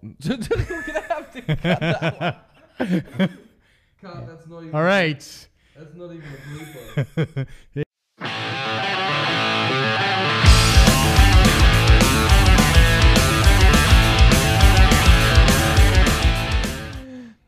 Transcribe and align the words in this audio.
We're 0.02 0.36
gonna 0.36 1.00
have 1.08 1.32
to 1.32 1.42
cut 1.42 1.62
that 1.62 2.44
one. 2.78 3.36
That's 4.02 4.46
not 4.46 4.62
even. 4.62 4.74
All 4.74 4.82
right. 4.82 5.18
That's 5.76 5.94
not 5.94 6.12
even 6.12 6.24
a 6.24 7.04
blooper. 7.04 7.46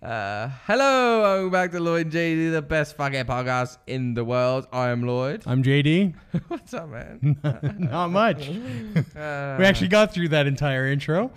Uh, 0.02 0.48
hello, 0.66 1.20
welcome 1.20 1.50
back 1.50 1.70
to 1.72 1.78
Lloyd 1.78 2.06
and 2.06 2.12
JD, 2.14 2.52
the 2.52 2.62
best 2.62 2.96
fucking 2.96 3.24
podcast 3.26 3.76
in 3.86 4.14
the 4.14 4.24
world. 4.24 4.66
I 4.72 4.88
am 4.88 5.06
Lloyd. 5.06 5.42
I'm 5.44 5.62
JD. 5.62 6.14
What's 6.48 6.72
up, 6.72 6.88
man? 6.88 7.36
Not 7.78 8.08
much. 8.08 8.48
Uh, 8.48 9.56
We 9.58 9.64
actually 9.66 9.88
got 9.88 10.14
through 10.14 10.28
that 10.28 10.46
entire 10.46 10.86
intro. 10.86 11.30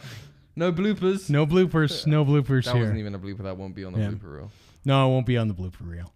No 0.55 0.71
bloopers. 0.71 1.29
No 1.29 1.45
bloopers. 1.45 2.05
No 2.07 2.23
bloopers 2.25 2.65
that 2.65 2.73
here. 2.73 2.81
wasn't 2.83 2.99
even 2.99 3.16
a 3.16 3.20
blooper. 3.20 3.43
That 3.43 3.57
won't 3.57 3.75
be 3.75 3.84
on 3.85 3.93
the 3.93 3.99
Yeah. 3.99 4.09
blooper 4.12 4.35
reel. 4.35 4.52
No, 4.85 5.07
it 5.07 5.09
won't 5.12 5.26
be 5.26 5.38
on 5.38 5.48
the 5.48 5.53
blooper 5.53 5.81
reel. 5.88 6.12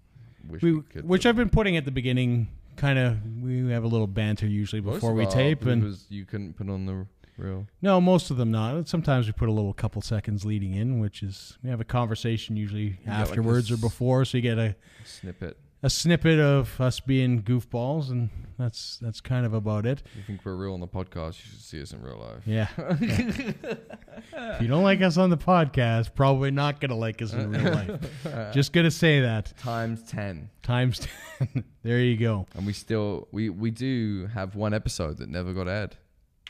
Wish 0.48 0.62
we, 0.62 0.74
We, 0.74 0.80
which 1.02 1.26
I've 1.26 1.36
been 1.36 1.50
putting 1.50 1.78
at 1.78 1.86
the 1.86 1.92
beginning. 1.92 2.48
Kind 2.76 3.00
of, 3.00 3.18
we 3.42 3.70
have 3.72 3.84
a 3.84 3.88
little 3.88 4.06
banter 4.08 4.46
usually 4.46 4.82
before 4.82 5.14
we 5.14 5.26
tape, 5.26 5.66
and 5.66 5.98
you 6.10 6.26
couldn't 6.26 6.54
put 6.58 6.70
on 6.70 6.86
the 6.86 7.08
reel. 7.38 7.66
no, 7.82 8.00
most 8.00 8.30
of 8.30 8.38
them 8.38 8.52
not. 8.52 8.88
Sometimes 8.88 9.26
we 9.26 9.32
put 9.32 9.50
a 9.50 9.52
little 9.52 9.74
couple 9.74 10.00
seconds 10.04 10.46
leading 10.46 10.74
in, 10.76 11.00
which 11.00 11.24
is 11.24 11.58
we 11.64 11.70
have 11.72 11.82
a 11.82 11.86
conversation 11.86 12.56
usually 12.56 13.00
like 13.06 13.16
afterwards 13.16 13.72
or 13.72 13.78
before, 13.78 14.26
so 14.26 14.38
you 14.38 14.44
get 14.44 14.60
a, 14.60 14.76
Snippet. 15.06 15.56
A 15.84 15.90
snippet 15.90 16.40
of 16.40 16.80
us 16.82 17.00
being 17.00 17.44
goofballs, 17.44 18.10
and 18.10 18.30
that's 18.58 18.98
that's 18.98 19.22
kind 19.22 19.46
of 19.46 19.54
about 19.54 19.86
it. 19.86 20.02
If 20.12 20.16
you 20.18 20.24
think 20.24 20.42
we're 20.44 20.56
real 20.56 20.74
on 20.74 20.80
the 20.80 20.88
podcast, 20.88 21.40
you 21.44 21.52
should 21.52 21.62
see 21.62 21.82
us 21.82 21.94
in 21.94 22.02
real 22.02 22.18
life. 22.18 22.44
Yeah. 22.46 22.68
if 22.78 24.62
you 24.62 24.68
don't 24.68 24.84
like 24.84 25.02
us 25.02 25.18
on 25.18 25.30
the 25.30 25.38
podcast, 25.38 26.16
probably 26.16 26.52
not 26.52 26.80
gonna 26.82 26.96
like 26.96 27.22
us 27.22 27.34
in 27.34 27.52
real 27.52 27.74
life. 28.24 28.54
Just 28.54 28.74
gonna 28.74 28.92
say 28.92 29.22
that 29.22 29.54
Times 29.58 30.02
ten, 30.04 30.50
times 30.64 31.08
ten. 31.40 31.64
there 31.84 32.00
you 32.00 32.18
go. 32.18 32.46
and 32.56 32.66
we 32.66 32.74
still 32.74 33.28
we 33.32 33.50
we 33.50 33.72
do 33.72 34.28
have 34.34 34.56
one 34.56 34.74
episode 34.74 35.18
that 35.18 35.30
never 35.30 35.54
got 35.54 35.68
aired. 35.68 35.96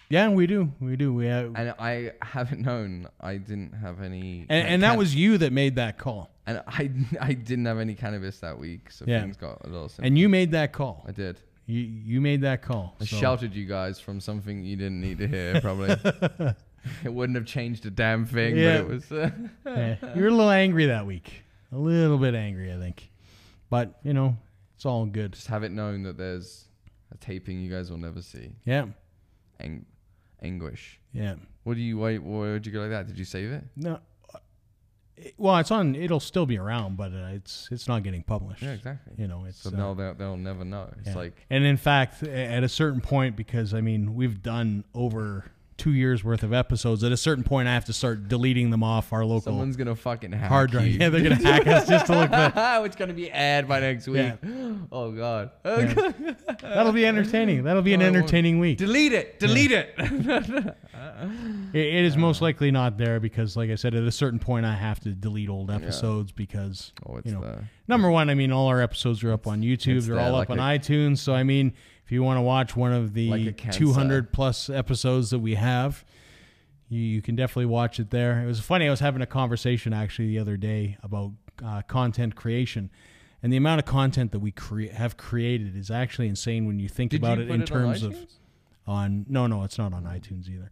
Yeah, 0.09 0.29
we 0.29 0.47
do. 0.47 0.71
We 0.79 0.95
do. 0.95 1.13
We 1.13 1.25
have, 1.25 1.47
and, 1.47 1.57
And 1.57 1.73
I 1.77 2.13
haven't 2.21 2.61
known. 2.61 3.09
I 3.19 3.35
didn't 3.35 3.73
have 3.73 4.01
any. 4.01 4.45
and, 4.47 4.81
that 4.83 4.97
was 4.97 5.13
you 5.13 5.37
that 5.39 5.51
made 5.51 5.75
that 5.75 5.97
call, 5.97 6.31
And 6.47 6.63
I 6.67 6.89
I 7.21 7.33
didn't 7.33 7.65
have 7.65 7.77
any 7.77 7.93
cannabis 7.93 8.39
that 8.39 8.57
week, 8.57 8.89
so 8.91 9.05
Yeah. 9.07 9.21
things 9.21 9.37
got 9.37 9.61
a 9.63 9.67
little. 9.67 9.89
Simple. 9.89 10.07
and 10.07 10.17
you 10.17 10.29
made 10.29 10.51
that 10.51 10.73
call. 10.73 11.05
I 11.07 11.11
did. 11.11 11.39
You 11.67 11.81
you 11.81 12.21
made 12.21 12.41
that 12.41 12.61
call. 12.61 12.95
I 13.01 13.05
so- 13.05 13.17
sheltered 13.17 13.53
you 13.53 13.65
guys 13.65 13.99
from 13.99 14.19
something 14.21 14.63
you 14.63 14.75
didn't 14.77 15.01
need 15.01 15.17
to 15.19 15.27
hear. 15.27 15.59
Probably. 15.61 15.89
it 17.03 17.13
wouldn't 17.13 17.35
have 17.35 17.45
changed 17.45 17.85
a 17.85 17.89
damn 17.91 18.25
thing, 18.25 18.55
Yeah. 18.55 18.81
but 18.81 18.91
it 18.91 18.93
was. 18.93 19.11
Uh, 19.11 19.29
Yeah, 19.65 19.95
you 20.15 20.21
were 20.21 20.27
a 20.29 20.31
little 20.31 20.49
angry 20.49 20.85
that 20.87 21.05
week. 21.05 21.43
A 21.73 21.77
little 21.77 22.17
bit 22.17 22.33
angry, 22.33 22.73
I 22.73 22.77
think. 22.77 23.09
But 23.69 23.99
you 24.03 24.13
know, 24.13 24.37
it's 24.75 24.85
all 24.85 25.05
good. 25.05 25.33
just 25.33 25.47
have 25.47 25.63
it 25.63 25.71
known 25.73 26.03
that 26.03 26.17
there's 26.17 26.63
a 27.11 27.17
taping 27.17 27.59
you 27.59 27.69
guys 27.69 27.91
will 27.91 27.97
never 27.97 28.21
see. 28.21 28.51
Yeah, 28.63 28.85
Ang- 29.59 29.85
anguish. 30.41 30.99
yeah. 31.11 31.35
What 31.63 31.73
do 31.75 31.81
you? 31.81 31.97
Why? 31.97 32.15
Why 32.15 32.51
would 32.53 32.65
you 32.65 32.71
go 32.71 32.79
like 32.79 32.91
that? 32.91 33.07
Did 33.07 33.19
you 33.19 33.25
save 33.25 33.51
it? 33.51 33.65
No. 33.75 33.99
It- 35.17 35.33
Well, 35.37 35.57
it's 35.57 35.71
on. 35.71 35.95
It'll 35.95 36.19
still 36.19 36.45
be 36.45 36.57
around, 36.57 36.95
but 36.97 37.11
uh, 37.11 37.29
it's 37.33 37.67
it's 37.71 37.87
not 37.87 38.03
getting 38.03 38.23
published. 38.23 38.61
Yeah, 38.63 38.71
exactly. 38.73 39.13
You 39.17 39.27
know, 39.27 39.45
it's 39.45 39.59
So 39.59 39.69
uh, 39.69 39.77
now 39.77 39.93
they'll, 39.93 40.13
they'll 40.13 40.37
never 40.37 40.63
know. 40.63 40.89
It's 40.99 41.09
Yeah. 41.09 41.15
like 41.15 41.45
And 41.49 41.63
in 41.65 41.77
fact, 41.77 42.23
at 42.23 42.63
a 42.63 42.69
certain 42.69 43.01
point, 43.01 43.35
because 43.35 43.73
I 43.73 43.81
mean, 43.81 44.15
we've 44.15 44.41
done 44.41 44.83
over 44.93 45.45
two 45.77 45.93
years 45.93 46.23
worth 46.23 46.43
of 46.43 46.53
episodes. 46.53 47.03
At 47.03 47.11
a 47.11 47.17
certain 47.17 47.43
point, 47.43 47.67
I 47.67 47.73
have 47.73 47.85
to 47.85 47.93
start 47.93 48.27
deleting 48.27 48.69
them 48.71 48.83
off 48.83 49.13
our 49.13 49.23
local 49.23 49.41
someone's 49.41 49.77
gonna 49.77 49.95
fucking 49.95 50.31
hack 50.31 50.49
hard 50.49 50.71
drive. 50.71 50.87
you. 50.87 50.99
Yeah, 50.99 51.09
they're 51.09 51.21
gonna 51.23 51.35
hack 51.35 51.67
us 51.67 51.87
just 51.87 52.07
to 52.07 52.17
look. 52.19 52.31
Back. 52.31 52.53
it's 52.85 52.95
gonna 52.95 53.13
be 53.13 53.29
ad 53.31 53.67
by 53.67 53.79
next 53.79 54.07
week. 54.07 54.17
Yeah. 54.17 54.35
Oh 54.91 55.11
god. 55.11 55.51
Yeah. 55.65 56.33
That'll 56.61 56.91
be 56.93 57.05
entertaining. 57.05 57.63
That'll 57.63 57.81
be 57.81 57.93
an 57.93 58.01
I 58.01 58.05
won't- 58.05 58.15
entertaining 58.17 58.59
week. 58.59 58.77
delete 58.77 59.13
it. 59.13 59.39
Delete 59.39 59.71
it. 59.71 59.95
It, 61.73 61.79
it 61.85 62.05
is 62.05 62.15
most 62.17 62.41
likely 62.41 62.71
not 62.71 62.97
there 62.97 63.19
because, 63.19 63.55
like 63.57 63.69
I 63.69 63.75
said, 63.75 63.93
at 63.93 64.03
a 64.03 64.11
certain 64.11 64.39
point, 64.39 64.65
I 64.65 64.73
have 64.73 64.99
to 65.01 65.09
delete 65.09 65.49
old 65.49 65.69
episodes 65.69 66.31
because 66.31 66.91
oh, 67.07 67.19
You 67.23 67.33
know, 67.33 67.41
the 67.41 67.63
number 67.87 68.09
one, 68.09 68.29
I 68.29 68.33
mean, 68.35 68.51
all 68.51 68.67
our 68.67 68.81
episodes 68.81 69.23
are 69.23 69.31
up 69.31 69.47
on 69.47 69.61
YouTube. 69.61 70.05
They're 70.05 70.19
all 70.19 70.31
like 70.31 70.49
up 70.49 70.57
on 70.57 70.59
a- 70.59 70.77
iTunes. 70.77 71.19
So 71.19 71.33
I 71.33 71.43
mean, 71.43 71.73
if 72.07 72.11
you 72.13 72.23
want 72.23 72.37
to 72.37 72.41
watch 72.41 72.73
one 72.73 72.93
of 72.93 73.13
the 73.13 73.51
cancer. 73.51 73.79
200 73.79 74.31
plus 74.31 74.69
episodes 74.69 75.29
that 75.31 75.39
we 75.39 75.55
have, 75.55 76.05
you, 76.87 77.01
you 77.01 77.21
can 77.21 77.35
definitely 77.35 77.65
watch 77.65 77.99
it 77.99 78.11
there. 78.11 78.41
It 78.41 78.45
was 78.45 78.61
funny. 78.61 78.87
I 78.87 78.89
was 78.89 79.01
having 79.01 79.21
a 79.21 79.25
conversation 79.25 79.91
actually 79.91 80.29
the 80.29 80.39
other 80.39 80.55
day 80.55 80.97
about 81.03 81.33
uh, 81.61 81.81
content 81.81 82.33
creation. 82.37 82.89
And 83.43 83.51
the 83.51 83.57
amount 83.57 83.79
of 83.79 83.85
content 83.85 84.31
that 84.31 84.39
we 84.39 84.51
cre- 84.51 84.83
have 84.83 85.17
created 85.17 85.75
is 85.75 85.91
actually 85.91 86.29
insane 86.29 86.65
when 86.65 86.79
you 86.79 86.87
think 86.87 87.11
Did 87.11 87.19
about 87.19 87.39
you 87.39 87.43
it 87.43 87.49
in 87.49 87.63
it 87.63 87.67
terms 87.67 88.03
of 88.03 88.15
on 88.87 89.25
no 89.27 89.45
no 89.45 89.63
it's 89.63 89.77
not 89.77 89.91
on 89.91 90.05
iTunes 90.05 90.49
either. 90.49 90.71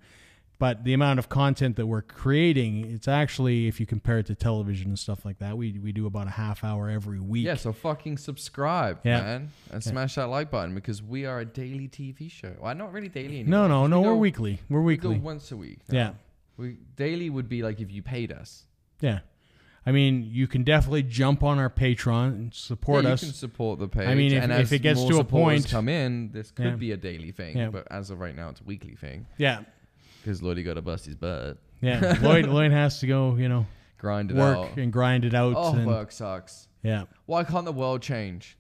But 0.57 0.85
the 0.85 0.93
amount 0.93 1.19
of 1.19 1.27
content 1.27 1.75
that 1.75 1.85
we're 1.85 2.01
creating, 2.01 2.85
it's 2.89 3.07
actually 3.09 3.67
if 3.67 3.79
you 3.79 3.85
compare 3.85 4.19
it 4.19 4.27
to 4.27 4.35
television 4.35 4.87
and 4.87 4.97
stuff 4.99 5.25
like 5.25 5.39
that, 5.39 5.57
we 5.57 5.77
we 5.79 5.91
do 5.91 6.05
about 6.05 6.27
a 6.27 6.31
half 6.31 6.63
hour 6.63 6.89
every 6.89 7.19
week. 7.19 7.45
Yeah, 7.45 7.55
so 7.55 7.73
fucking 7.73 8.17
subscribe, 8.17 8.99
Yeah. 9.03 9.21
man, 9.21 9.49
and 9.71 9.83
smash 9.83 10.15
that 10.15 10.25
like 10.29 10.49
button 10.51 10.73
because 10.73 11.03
we 11.03 11.25
are 11.25 11.39
a 11.41 11.45
daily 11.45 11.87
TV 11.89 12.29
show. 12.31 12.53
Well, 12.61 12.73
not 12.73 12.93
really 12.93 13.09
daily 13.09 13.43
No, 13.43 13.65
anymore. 13.65 13.89
no, 13.89 13.99
We 13.99 14.03
no. 14.05 14.09
We're 14.13 14.15
weekly. 14.19 14.59
We're 14.69 14.81
We 14.81 14.95
go 14.97 15.09
weekly. 15.09 15.21
once 15.21 15.51
a 15.51 15.57
week. 15.57 15.79
now. 15.89 15.97
Yeah, 15.97 16.11
We 16.55 16.77
daily 16.95 17.29
would 17.29 17.49
be 17.49 17.61
like 17.61 17.81
if 17.81 17.91
you 17.91 18.01
paid 18.01 18.31
us. 18.31 18.65
yeah. 19.01 19.19
I 19.87 19.91
mean, 19.91 20.23
you 20.31 20.47
can 20.47 20.63
definitely 20.63 21.03
jump 21.03 21.43
on 21.43 21.59
our 21.59 21.69
Patreon 21.69 22.29
and 22.29 22.51
support 22.55 23.03
yeah, 23.03 23.11
us. 23.11 23.21
You 23.21 23.27
can 23.27 23.35
support 23.35 23.77
the 23.77 23.87
page. 23.87 24.07
I 24.07 24.15
mean, 24.15 24.31
if- 24.31 24.41
and 24.41 24.51
if 24.51 24.73
it 24.73 24.79
gets 24.79 25.03
to 25.03 25.19
a 25.19 25.23
point- 25.23 25.67
come 25.69 25.87
in, 25.87 26.31
this 26.31 26.49
could 26.49 26.65
Yeah. 26.65 26.75
be 26.75 26.91
a 26.91 26.97
daily 26.97 27.31
thing. 27.31 27.55
Yeah. 27.55 27.69
But 27.69 27.87
as 27.91 28.09
of 28.09 28.19
right 28.19 28.35
now, 28.35 28.49
it's 28.49 28.61
a 28.61 28.63
weekly 28.63 28.95
thing 28.95 29.27
yeah, 29.37 29.59
because 30.25 30.41
Lloyd 30.41 30.63
got 30.65 30.73
to 30.73 30.81
bust 30.81 31.05
his 31.05 31.15
butt, 31.15 31.57
yeah. 31.81 32.17
Lloyd, 32.21 32.47
Lloyd 32.47 32.71
has 32.71 32.99
to 32.99 33.07
go, 33.07 33.35
you 33.35 33.47
know, 33.47 33.67
grind 33.99 34.31
it 34.31 34.37
work 34.37 34.57
out. 34.57 34.77
and 34.77 34.91
grind 34.91 35.23
it 35.23 35.35
out. 35.35 35.53
Oh, 35.55 35.73
and, 35.73 35.85
work 35.85 36.11
sucks. 36.11 36.67
Yeah. 36.81 37.03
Why 37.27 37.43
can't 37.43 37.65
the 37.65 37.71
world 37.71 38.01
change? 38.01 38.57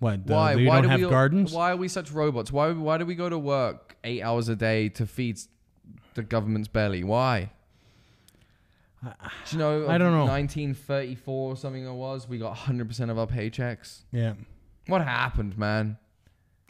What? 0.00 0.26
The, 0.26 0.32
Why? 0.32 0.54
Why 0.56 0.74
don't 0.76 0.82
do 0.82 0.88
have 0.88 1.00
we, 1.00 1.08
gardens? 1.08 1.52
Why 1.52 1.70
are 1.70 1.76
we 1.76 1.86
such 1.86 2.10
robots? 2.10 2.50
Why? 2.50 2.72
Why 2.72 2.98
do 2.98 3.06
we 3.06 3.14
go 3.14 3.28
to 3.28 3.38
work 3.38 3.96
eight 4.02 4.22
hours 4.22 4.48
a 4.48 4.56
day 4.56 4.88
to 4.90 5.06
feed 5.06 5.38
the 6.14 6.22
government's 6.22 6.68
belly? 6.68 7.04
Why? 7.04 7.52
Do 9.04 9.10
you 9.50 9.58
know? 9.58 9.88
I 9.88 9.98
don't 9.98 10.12
know. 10.12 10.26
1934 10.26 11.52
or 11.52 11.56
something 11.56 11.84
it 11.84 11.92
was. 11.92 12.28
We 12.28 12.38
got 12.38 12.50
100 12.50 12.88
percent 12.88 13.10
of 13.10 13.18
our 13.18 13.26
paychecks. 13.28 14.02
Yeah. 14.10 14.34
What 14.88 15.02
happened, 15.02 15.56
man? 15.56 15.98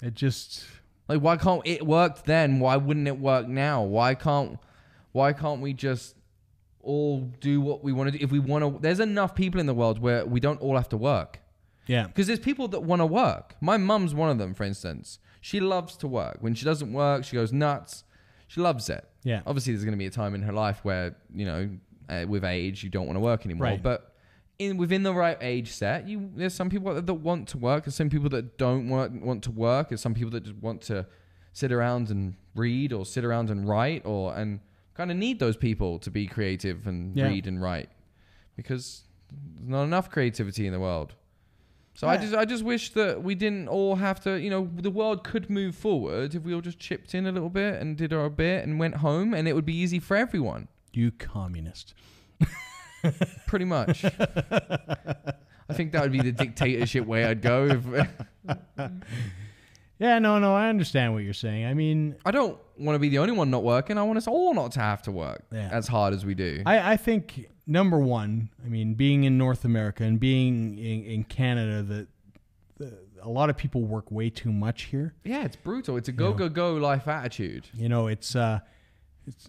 It 0.03 0.15
just. 0.15 0.67
Like, 1.13 1.21
why 1.23 1.37
can't 1.37 1.61
it 1.67 1.87
worked 1.87 2.25
then? 2.25 2.59
Why 2.59 2.77
wouldn't 2.77 3.07
it 3.07 3.19
work 3.19 3.47
now? 3.47 3.83
Why 3.83 4.15
can't? 4.15 4.59
Why 5.13 5.35
can't 5.35 5.61
we 5.61 5.75
just 5.75 6.17
all 6.81 7.31
do 7.41 7.61
what 7.61 7.85
we 7.85 7.93
want 7.93 8.11
to 8.11 8.19
do? 8.19 8.25
If 8.25 8.31
we 8.31 8.39
want 8.39 8.65
to, 8.65 8.81
there's 8.81 8.99
enough 8.99 9.35
people 9.35 9.61
in 9.61 9.67
the 9.67 9.75
world 9.75 9.99
where 9.99 10.25
we 10.25 10.41
don't 10.41 10.59
all 10.63 10.75
have 10.75 10.89
to 10.89 10.97
work. 10.97 11.41
Yeah. 11.87 12.07
Because 12.07 12.29
there's 12.29 12.39
people 12.39 12.67
that 12.69 12.81
want 12.81 13.01
to 13.01 13.07
work. 13.07 13.57
My 13.61 13.77
mum's 13.77 14.15
one 14.15 14.31
of 14.31 14.39
them, 14.39 14.55
for 14.55 14.65
instance. 14.65 15.19
She 15.43 15.61
loves 15.61 15.97
to 15.99 16.09
work. 16.09 16.39
When 16.41 16.55
she 16.55 16.65
doesn't 16.65 16.93
work, 16.95 17.25
she 17.25 17.37
goes 17.37 17.53
nuts. 17.53 18.05
She 18.49 18.63
loves 18.63 18.89
it. 18.89 19.07
Yeah. 19.23 19.43
Obviously, 19.47 19.75
there's 19.75 19.85
going 19.85 19.93
to 19.93 19.99
be 19.99 20.07
a 20.07 20.11
time 20.11 20.35
in 20.35 20.41
her 20.43 20.53
life 20.53 20.81
where 20.83 21.15
you 21.35 21.45
know, 21.45 21.69
uh, 22.09 22.25
with 22.27 22.43
age, 22.43 22.83
you 22.83 22.89
don't 22.89 23.07
want 23.07 23.17
to 23.17 23.21
work 23.21 23.45
anymore. 23.45 23.67
Right. 23.67 23.83
But 23.83 24.12
in 24.59 24.77
within 24.77 25.03
the 25.03 25.13
right 25.15 25.39
age 25.41 25.71
set, 25.73 26.07
you 26.09 26.31
there's 26.37 26.55
some 26.55 26.71
people 26.71 26.95
that, 26.95 27.07
that 27.07 27.15
want 27.15 27.49
to 27.49 27.59
work. 27.59 27.85
There's 27.85 27.95
some 27.95 28.11
people 28.11 28.29
that 28.31 28.59
don't 28.59 28.89
want 28.89 29.23
want 29.23 29.43
to 29.45 29.51
work. 29.51 29.89
There's 29.89 30.01
some 30.01 30.15
people 30.15 30.31
that 30.33 30.45
just 30.45 30.57
want 30.57 30.83
to 30.83 31.07
sit 31.53 31.73
around 31.73 32.11
and 32.11 32.35
read 32.55 32.93
or 32.93 33.05
sit 33.05 33.25
around 33.25 33.51
and 33.51 33.69
write 33.69 34.03
or 34.05 34.35
and 34.35 34.61
kind 34.95 35.11
of 35.11 35.17
need 35.17 35.39
those 35.39 35.57
people 35.57 35.99
to 35.99 36.11
be 36.11 36.27
creative 36.27 36.87
and 36.87 37.17
Yeah. 37.17 37.29
read 37.29 37.47
and 37.47 37.61
write 37.63 37.89
because 38.57 39.03
there's 39.57 39.69
not 39.69 39.83
enough 39.85 40.11
creativity 40.11 40.67
in 40.67 40.73
the 40.73 40.81
world. 40.81 41.15
So 41.95 42.09
I 42.09 42.17
just 42.17 42.35
I 42.35 42.45
just 42.47 42.63
wish 42.65 42.91
that 42.95 43.23
we 43.23 43.35
didn't 43.35 43.69
all 43.69 43.97
have 43.97 44.19
to, 44.21 44.41
you 44.41 44.49
know, 44.49 44.71
the 44.77 44.91
world 44.91 45.25
could 45.25 45.51
move 45.51 45.75
forward 45.75 46.35
if 46.35 46.43
we 46.43 46.55
all 46.55 46.63
just 46.63 46.79
chipped 46.79 47.15
in 47.15 47.27
a 47.27 47.33
little 47.33 47.51
bit 47.51 47.81
and 47.83 47.97
did 47.99 48.13
our 48.15 48.31
bit 48.31 48.65
and 48.65 48.79
went 48.79 48.97
home 48.97 49.35
and 49.35 49.47
it 49.47 49.55
would 49.55 49.67
be 49.67 49.75
easy 49.77 49.99
for 49.99 50.17
everyone. 50.17 50.69
You 50.95 51.11
communist. 51.11 51.93
Pretty 53.47 53.65
much. 53.65 54.05
I 55.69 55.75
think 55.75 55.93
that 55.93 56.03
would 56.03 56.13
be 56.13 56.21
the 56.21 56.33
dictatorship 56.33 57.07
way 57.07 57.25
I'd 57.25 57.41
go 57.43 57.67
if 57.67 58.09
Yeah, 59.99 60.19
no, 60.19 60.39
no, 60.41 60.55
I 60.57 60.69
understand 60.69 61.15
what 61.15 61.23
you're 61.23 61.33
saying. 61.33 61.65
I 61.65 61.75
mean, 61.75 62.17
I 62.27 62.33
don't 62.33 62.59
want 62.77 62.97
to 62.97 62.99
be 62.99 63.09
the 63.09 63.19
only 63.19 63.35
one 63.35 63.51
not 63.51 63.63
working. 63.63 63.99
I 63.99 64.03
want 64.03 64.17
us 64.19 64.27
all 64.27 64.53
not 64.53 64.73
to 64.73 64.81
have 64.81 65.01
to 65.03 65.13
work 65.13 65.45
Yeah. 65.53 65.69
as 65.71 65.87
hard 65.87 66.13
as 66.13 66.27
we 66.27 66.35
do. 66.35 66.63
I, 66.67 66.93
I 66.93 66.97
think 66.97 67.49
number 67.69 67.99
one, 68.01 68.49
I 68.65 68.69
mean, 68.69 68.95
being 68.95 69.23
in 69.23 69.39
North 69.39 69.65
America 69.65 70.03
and 70.03 70.19
being 70.19 70.77
in, 70.77 71.05
in 71.05 71.25
Canada, 71.25 71.83
that 71.85 72.09
a 73.23 73.29
lot 73.29 73.49
of 73.49 73.57
people 73.57 73.83
work 73.83 74.11
way 74.11 74.29
too 74.29 74.51
much 74.51 74.85
here. 74.85 75.15
yeah, 75.23 75.45
it's 75.45 75.55
brutal. 75.55 75.97
It's 75.97 76.09
a 76.09 76.13
go 76.13 76.33
go 76.33 76.49
go 76.49 76.75
life 76.75 77.07
attitude. 77.07 77.69
You 77.73 77.89
know, 77.89 78.09
it's 78.09 78.35
uh, 78.35 78.59
it's 79.29 79.49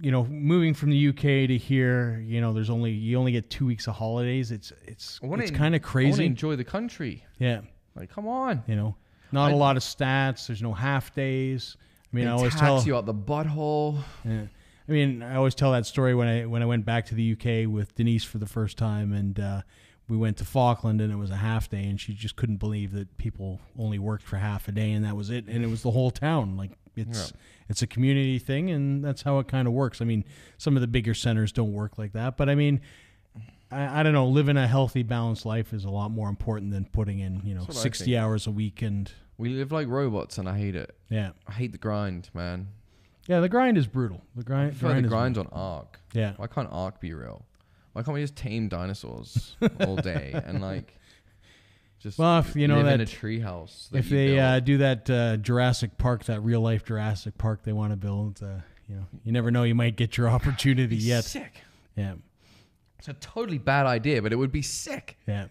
you 0.00 0.10
know, 0.10 0.24
moving 0.26 0.74
from 0.74 0.90
the 0.90 1.08
UK 1.08 1.48
to 1.48 1.56
here, 1.58 2.22
you 2.24 2.40
know, 2.40 2.52
there's 2.52 2.70
only 2.70 2.92
you 2.92 3.18
only 3.18 3.32
get 3.32 3.50
two 3.50 3.66
weeks 3.66 3.86
of 3.88 3.94
holidays. 3.96 4.50
It's 4.52 4.72
it's 4.86 5.18
it's 5.22 5.50
kind 5.50 5.74
of 5.74 5.82
I 5.84 6.04
want 6.04 6.16
to 6.16 6.22
enjoy 6.22 6.56
the 6.56 6.64
country. 6.64 7.24
Yeah, 7.38 7.62
Like, 7.96 8.10
come 8.10 8.28
on. 8.28 8.62
you 8.66 8.76
know, 8.76 8.96
not 9.32 9.50
I- 9.50 9.54
a 9.54 9.56
lot 9.56 9.76
of 9.76 9.82
stats. 9.82 10.46
There's 10.46 10.62
no 10.62 10.72
half 10.72 11.14
days. 11.14 11.76
I 12.12 12.16
mean, 12.16 12.26
I 12.28 12.32
always 12.32 12.54
tell 12.54 12.82
you 12.82 12.96
out 12.96 13.06
the 13.06 13.14
butthole. 13.14 13.98
Yeah. 14.24 14.42
I 14.88 14.92
mean, 14.92 15.22
I 15.22 15.36
always 15.36 15.54
tell 15.54 15.70
that 15.72 15.86
story 15.86 16.14
when 16.14 16.26
I 16.26 16.46
when 16.46 16.62
I 16.62 16.66
went 16.66 16.84
back 16.84 17.06
to 17.06 17.14
the 17.14 17.32
UK 17.32 17.72
with 17.72 17.94
Denise 17.94 18.24
for 18.24 18.38
the 18.38 18.46
first 18.46 18.76
time, 18.76 19.12
and 19.12 19.38
uh, 19.38 19.62
we 20.08 20.16
went 20.16 20.36
to 20.38 20.44
Falkland, 20.44 21.00
and 21.00 21.12
it 21.12 21.16
was 21.16 21.30
a 21.30 21.36
half 21.36 21.68
day, 21.70 21.84
and 21.84 22.00
she 22.00 22.12
just 22.12 22.34
couldn't 22.34 22.56
believe 22.56 22.90
that 22.92 23.16
people 23.16 23.60
only 23.78 24.00
worked 24.00 24.24
for 24.24 24.36
half 24.38 24.66
a 24.66 24.72
day, 24.72 24.90
and 24.92 25.04
that 25.04 25.16
was 25.16 25.30
it, 25.30 25.46
and 25.46 25.62
it 25.62 25.68
was 25.68 25.82
the 25.82 25.92
whole 25.92 26.10
town. 26.10 26.56
Like 26.56 26.72
it's 26.96 27.32
it's 27.68 27.82
a 27.82 27.86
community 27.86 28.38
thing, 28.38 28.70
and 28.70 29.04
that's 29.04 29.22
how 29.22 29.38
it 29.38 29.48
kind 29.48 29.66
of 29.68 29.74
works. 29.74 30.00
I 30.00 30.04
mean, 30.04 30.24
some 30.58 30.76
of 30.76 30.80
the 30.80 30.86
bigger 30.88 31.14
centers 31.14 31.52
don't 31.52 31.72
work 31.72 31.98
like 31.98 32.12
that, 32.12 32.36
but 32.36 32.48
I 32.48 32.54
mean. 32.54 32.80
I, 33.72 34.00
I 34.00 34.02
don't 34.02 34.12
know. 34.12 34.26
Living 34.26 34.56
a 34.56 34.66
healthy, 34.66 35.04
balanced 35.04 35.46
life 35.46 35.72
is 35.72 35.84
a 35.84 35.90
lot 35.90 36.10
more 36.10 36.28
important 36.28 36.72
than 36.72 36.86
putting 36.86 37.20
in, 37.20 37.40
you 37.44 37.54
know, 37.54 37.60
That's 37.60 37.76
what 37.76 37.80
I 37.80 37.82
sixty 37.82 38.16
hours 38.16 38.48
a 38.48 38.50
week. 38.50 38.82
And 38.82 39.08
We 39.38 39.50
live 39.50 39.70
like 39.70 39.86
robots, 39.86 40.38
and 40.38 40.48
I 40.48 40.58
hate 40.58 40.74
it. 40.74 40.92
yeah, 41.08 41.30
I 41.46 41.52
hate 41.52 41.70
the 41.70 41.78
grind, 41.78 42.30
man. 42.34 42.66
yeah, 43.28 43.38
the 43.38 43.48
grind 43.48 43.78
is 43.78 43.86
brutal. 43.86 44.22
The 44.34 44.40
I 44.40 44.44
grind, 44.44 44.70
prefer 44.78 45.00
the 45.00 45.06
grind 45.06 45.36
is 45.36 45.40
on 45.42 45.48
Ark. 45.52 46.00
Yeah, 46.12 46.32
Why 46.36 46.48
can't 46.48 46.68
Ark 46.72 47.00
be 47.00 47.14
real? 47.14 47.44
Why 47.92 48.02
can't 48.02 48.14
we 48.14 48.22
just 48.22 48.34
tame 48.34 48.66
dinosaurs 48.68 49.54
all 49.86 49.94
day 49.94 50.32
and 50.44 50.60
like 50.60 50.98
just 52.00 52.18
Well, 52.18 52.38
if 52.40 52.56
you 52.56 52.66
know 52.68 52.76
live 52.78 52.86
in 52.86 52.98
that- 52.98 53.12
a 53.12 53.16
treehouse? 53.16 53.94
if 53.94 54.08
they 54.08 54.38
uh, 54.38 54.60
do 54.60 54.78
that 54.78 55.08
uh, 55.10 55.36
Jurassic 55.36 55.96
Park, 55.98 56.24
that 56.24 56.40
real 56.40 56.60
life 56.60 56.84
Jurassic 56.84 57.36
Park 57.38 57.62
they 57.64 57.72
want 57.72 57.92
to 57.92 57.96
build, 57.96 58.40
uh, 58.42 58.60
you 58.88 58.96
know, 58.96 59.06
you 59.24 59.32
never 59.32 59.50
know, 59.50 59.62
you 59.64 59.74
might 59.74 59.96
get 59.96 60.16
your 60.16 60.28
opportunity 60.36 60.96
yet. 60.96 61.24
sick. 61.24 61.52
Yeah, 61.96 62.14
It's 62.98 63.08
a 63.08 63.14
totally 63.14 63.58
bad 63.58 63.86
idea, 63.86 64.22
but 64.22 64.32
it 64.32 64.36
would 64.36 64.52
be 64.52 64.62
sick. 64.62 65.16
yeah. 65.26 65.46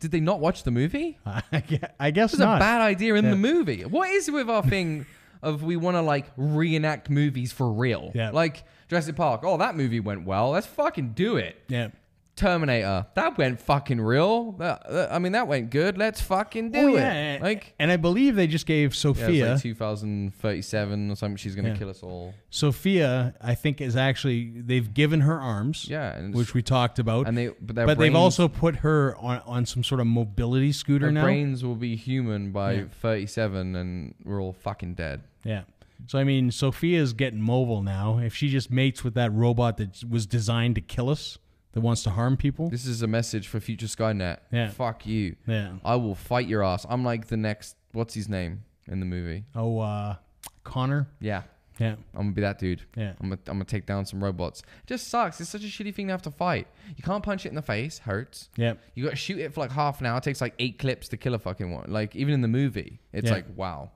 Did 0.00 0.10
they 0.10 0.20
not 0.20 0.40
watch 0.40 0.64
the 0.64 0.72
movie? 0.72 1.18
I 1.26 1.42
gue- 1.60 1.78
I 2.00 2.10
guess 2.10 2.32
It 2.34 2.38
was 2.38 2.44
a 2.44 2.58
bad 2.58 2.80
idea 2.80 3.14
in 3.14 3.24
Yeah. 3.24 3.30
the 3.30 3.36
movie. 3.36 3.82
What 3.84 4.08
is 4.10 4.28
with 4.30 4.50
our 4.50 4.62
thing 4.64 5.06
of 5.42 5.62
we 5.62 5.76
want 5.76 5.96
to 5.96 6.02
like 6.02 6.26
reenact 6.36 7.08
movies 7.08 7.52
for 7.52 7.72
real? 7.72 8.10
Yeah. 8.14 8.30
Like 8.30 8.64
Jurassic 8.88 9.14
Park. 9.16 9.42
Oh, 9.44 9.56
that 9.58 9.76
movie 9.76 10.00
went 10.00 10.24
well. 10.26 10.50
Let's 10.50 10.66
fucking 10.66 11.12
do 11.12 11.36
it. 11.36 11.56
yeah. 11.68 11.88
Terminator. 12.34 13.06
That 13.14 13.36
went 13.36 13.60
fucking 13.60 14.00
real. 14.00 14.52
That- 14.52 15.08
I 15.12 15.18
mean, 15.18 15.32
that 15.32 15.46
went 15.48 15.70
good. 15.70 15.98
Let's 15.98 16.20
fucking 16.20 16.70
do 16.70 16.94
Oh, 16.94 16.96
it. 16.96 17.42
Like, 17.42 17.74
And 17.78 17.90
I 17.92 17.96
believe 17.96 18.36
they 18.36 18.46
just 18.46 18.66
gave 18.66 18.90
yeah, 18.94 18.98
Sophia. 18.98 19.52
it's 19.52 19.64
like 19.64 19.76
2037 19.76 21.10
or 21.10 21.16
something. 21.16 21.36
She's 21.36 21.54
gonna 21.54 21.68
Yeah. 21.70 21.76
kill 21.76 21.90
us 21.90 22.02
all. 22.02 22.34
Sophia, 22.50 23.34
I 23.40 23.54
think, 23.54 23.80
is 23.80 23.96
actually 23.96 24.50
they've 24.60 24.92
given 24.92 25.20
her 25.22 25.38
arms, 25.40 25.86
Yeah, 25.88 26.16
and 26.16 26.34
which 26.34 26.54
we 26.54 26.62
talked 26.62 26.98
about, 26.98 27.26
and 27.28 27.36
they 27.36 27.48
but, 27.60 27.76
their 27.76 27.86
but 27.86 27.98
they've 27.98 28.14
also 28.14 28.48
put 28.48 28.76
her 28.76 29.16
on 29.18 29.40
on 29.46 29.66
some 29.66 29.84
sort 29.84 30.00
of 30.00 30.06
mobility 30.06 30.72
scooter 30.72 31.06
their 31.06 31.12
now. 31.12 31.22
brains 31.24 31.64
will 31.64 31.74
be 31.76 31.96
human 31.96 32.50
by 32.52 32.72
Yeah. 32.72 32.84
37, 33.00 33.76
and 33.76 34.14
we're 34.24 34.40
all 34.40 34.52
fucking 34.52 34.94
dead. 34.94 35.20
Yeah. 35.44 35.62
So 36.06 36.18
I 36.18 36.24
mean, 36.24 36.50
Sophia's 36.50 37.12
getting 37.12 37.40
mobile 37.40 37.82
now. 37.82 38.18
If 38.18 38.34
she 38.34 38.48
just 38.48 38.70
mates 38.70 39.04
with 39.04 39.14
that 39.14 39.32
robot 39.32 39.76
that 39.76 40.02
was 40.08 40.26
designed 40.26 40.74
to 40.76 40.80
kill 40.80 41.08
us, 41.10 41.38
that 41.72 41.80
wants 41.80 42.02
to 42.04 42.10
harm 42.10 42.36
people, 42.36 42.68
This 42.70 42.86
is 42.86 43.02
a 43.02 43.06
message 43.06 43.48
for 43.48 43.58
future 43.60 43.86
Skynet. 43.86 44.38
Yeah. 44.50 44.68
Fuck 44.70 45.06
you. 45.06 45.36
yeah. 45.46 45.72
I 45.84 45.96
will 45.96 46.14
fight 46.14 46.46
your 46.46 46.62
ass. 46.62 46.84
I'm 46.88 47.04
like 47.04 47.28
the 47.28 47.36
next. 47.36 47.76
What's 47.92 48.14
his 48.14 48.28
name 48.28 48.64
in 48.86 49.00
the 49.00 49.06
movie? 49.06 49.44
Oh, 49.54 49.78
uh, 49.78 50.16
Connor. 50.64 51.08
Yeah, 51.20 51.42
Yeah, 51.78 51.96
I'm 52.14 52.22
gonna 52.22 52.32
be 52.32 52.40
that 52.42 52.58
dude. 52.58 52.82
yeah, 52.96 53.12
I'm 53.20 53.28
gonna, 53.28 53.40
I'm 53.46 53.54
gonna 53.54 53.64
take 53.64 53.86
down 53.86 54.06
some 54.06 54.22
robots. 54.22 54.60
It 54.60 54.86
just 54.86 55.08
sucks. 55.08 55.40
It's 55.40 55.50
such 55.50 55.62
a 55.64 55.66
shitty 55.66 55.94
thing 55.94 56.06
to 56.06 56.12
have 56.12 56.22
to 56.22 56.30
fight. 56.30 56.66
You 56.96 57.02
can't 57.02 57.22
punch 57.22 57.44
it 57.46 57.50
in 57.50 57.54
the 57.54 57.62
face. 57.62 57.98
Hurts. 57.98 58.48
yeah. 58.56 58.74
You 58.94 59.04
got 59.04 59.10
to 59.10 59.16
shoot 59.16 59.38
it 59.38 59.52
for 59.54 59.60
like 59.60 59.72
half 59.72 60.00
an 60.00 60.06
hour. 60.06 60.18
It 60.18 60.24
takes 60.24 60.40
like 60.40 60.54
eight 60.58 60.78
clips 60.78 61.08
to 61.08 61.16
kill 61.16 61.34
a 61.34 61.38
fucking 61.38 61.70
one. 61.70 61.90
Like 61.90 62.14
even 62.16 62.32
in 62.34 62.40
the 62.42 62.48
movie, 62.48 63.00
it's 63.12 63.26
Yeah. 63.28 63.34
like 63.36 63.46
wow. 63.56 63.90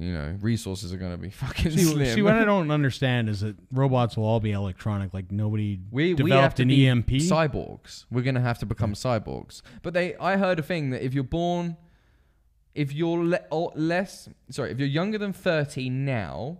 You 0.00 0.12
know, 0.12 0.36
resources 0.40 0.92
are 0.92 0.96
gonna 0.96 1.16
be 1.16 1.30
fucking 1.44 1.72
See, 1.72 1.78
slim. 1.84 2.14
see, 2.14 2.22
what 2.22 2.34
I 2.34 2.44
don't 2.44 2.70
understand 2.78 3.28
is 3.28 3.40
that 3.40 3.56
robots 3.72 4.16
will 4.16 4.24
all 4.24 4.38
be 4.40 4.52
electronic. 4.52 5.12
Like 5.12 5.32
nobody 5.32 5.80
we 5.90 6.04
we 6.04 6.08
have 6.10 6.16
developed 6.16 6.56
to 6.58 6.62
an 6.62 6.68
be 6.68 6.86
EMP. 6.86 7.08
cyborgs. 7.08 8.04
We're 8.10 8.22
gonna 8.22 8.40
have 8.40 8.58
to 8.60 8.66
become 8.66 8.94
cyborgs. 8.94 9.62
But 9.82 9.94
they, 9.94 10.14
I 10.16 10.36
heard 10.36 10.58
a 10.58 10.62
thing 10.62 10.90
that 10.90 11.04
if 11.04 11.14
you're 11.14 11.24
born, 11.24 11.76
if 12.74 12.92
you're 12.92 13.24
le- 13.24 13.70
less, 13.74 14.28
sorry, 14.50 14.70
if 14.70 14.78
you're 14.78 14.86
younger 14.88 15.18
than 15.18 15.32
thirty 15.32 15.90
now, 15.90 16.58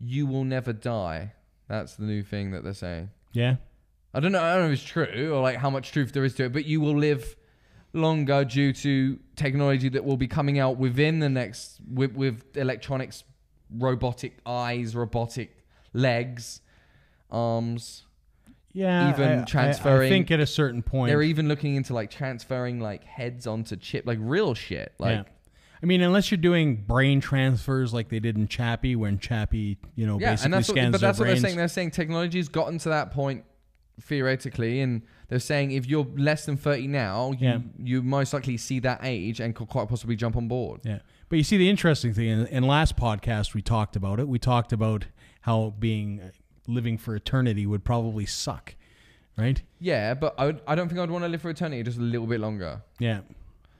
you 0.00 0.26
will 0.26 0.44
never 0.44 0.72
die. 0.72 1.32
That's 1.68 1.96
the 1.96 2.04
new 2.04 2.22
thing 2.22 2.50
that 2.52 2.64
they're 2.64 2.72
saying. 2.74 3.10
yeah, 3.32 3.56
I 4.14 4.20
don't 4.20 4.32
know. 4.32 4.42
I 4.42 4.54
don't 4.54 4.62
know 4.62 4.72
if 4.72 4.78
it's 4.80 4.82
true 4.82 5.32
or 5.34 5.40
like 5.42 5.56
how 5.56 5.70
much 5.70 5.92
truth 5.92 6.12
there 6.12 6.24
is 6.24 6.34
to 6.36 6.44
it, 6.44 6.52
but 6.52 6.64
you 6.64 6.80
will 6.80 6.96
live 6.96 7.36
longer 7.92 8.44
due 8.44 8.72
to 8.72 9.18
technology 9.36 9.88
that 9.90 10.04
will 10.04 10.16
be 10.16 10.28
coming 10.28 10.58
out 10.58 10.78
within 10.78 11.18
the 11.18 11.28
next 11.28 11.80
with, 11.92 12.14
with 12.14 12.56
electronics, 12.56 13.24
robotic 13.70 14.38
eyes, 14.46 14.94
robotic 14.96 15.64
legs, 15.92 16.60
arms. 17.30 18.04
yeah. 18.72 19.10
Even 19.12 19.44
I- 19.54 19.68
I- 19.68 20.04
I, 20.04 20.08
think 20.08 20.30
at 20.30 20.40
a 20.40 20.46
certain 20.46 20.82
point, 20.82 21.10
They're 21.10 21.22
even 21.22 21.48
looking 21.48 21.74
into 21.76 21.94
like 21.94 22.10
transferring 22.10 22.80
like 22.80 23.04
heads 23.04 23.46
onto 23.46 23.76
chip, 23.76 24.06
like 24.06 24.18
real 24.20 24.54
shit. 24.54 24.92
Like 24.98 25.18
yeah. 25.18 25.32
I 25.82 25.86
mean, 25.86 26.00
unless 26.00 26.30
you're 26.30 26.38
doing 26.38 26.76
brain 26.76 27.20
transfers 27.20 27.92
like 27.92 28.08
they 28.08 28.20
did 28.20 28.36
in 28.36 28.46
Chappie, 28.46 28.94
when 28.94 29.18
Chappie, 29.18 29.78
you 29.96 30.06
know, 30.06 30.18
yeah, 30.20 30.30
basically 30.30 30.44
and 30.44 30.54
that's 30.54 30.68
what, 30.68 30.92
but 30.92 31.00
that's 31.00 31.18
what 31.18 31.24
they're 31.26 31.36
saying. 31.36 31.56
They're 31.56 31.68
saying 31.68 31.90
technology's 31.90 32.48
gotten 32.48 32.78
to 32.78 32.90
that 32.90 33.10
point 33.10 33.44
theoretically, 34.00 34.80
and 34.80 35.02
they're 35.28 35.38
saying 35.38 35.72
if 35.72 35.86
you're 35.86 36.06
less 36.16 36.46
than 36.46 36.56
thirty 36.56 36.86
now, 36.86 37.32
you 37.32 37.38
Yeah. 37.48 37.58
you 37.78 38.02
most 38.02 38.32
likely 38.32 38.56
see 38.56 38.78
that 38.80 39.00
age 39.02 39.40
and 39.40 39.54
could 39.54 39.68
quite 39.68 39.88
possibly 39.88 40.16
jump 40.16 40.36
on 40.36 40.48
board. 40.48 40.80
Yeah. 40.84 40.98
But 41.28 41.36
you 41.36 41.44
see, 41.44 41.56
the 41.56 41.70
interesting 41.70 42.12
thing 42.12 42.28
in, 42.28 42.46
in 42.48 42.62
last 42.66 42.96
podcast, 42.96 43.54
we 43.54 43.62
talked 43.62 43.96
about 43.96 44.20
it. 44.20 44.28
We 44.28 44.38
talked 44.38 44.72
about 44.72 45.06
how 45.42 45.74
being 45.78 46.20
uh, 46.20 46.30
living 46.66 46.98
for 46.98 47.16
eternity 47.16 47.66
would 47.66 47.84
probably 47.84 48.26
suck, 48.26 48.74
right? 49.38 49.62
Yeah, 49.80 50.14
but 50.14 50.34
I, 50.38 50.46
would, 50.46 50.60
I 50.66 50.74
don't 50.74 50.88
think 50.88 51.00
I'd 51.00 51.10
want 51.10 51.24
to 51.24 51.28
live 51.28 51.40
for 51.42 51.48
eternity, 51.50 51.82
just 51.82 51.98
a 51.98 52.02
little 52.02 52.26
bit 52.26 52.38
longer, 52.40 52.82
Yeah. 52.98 53.20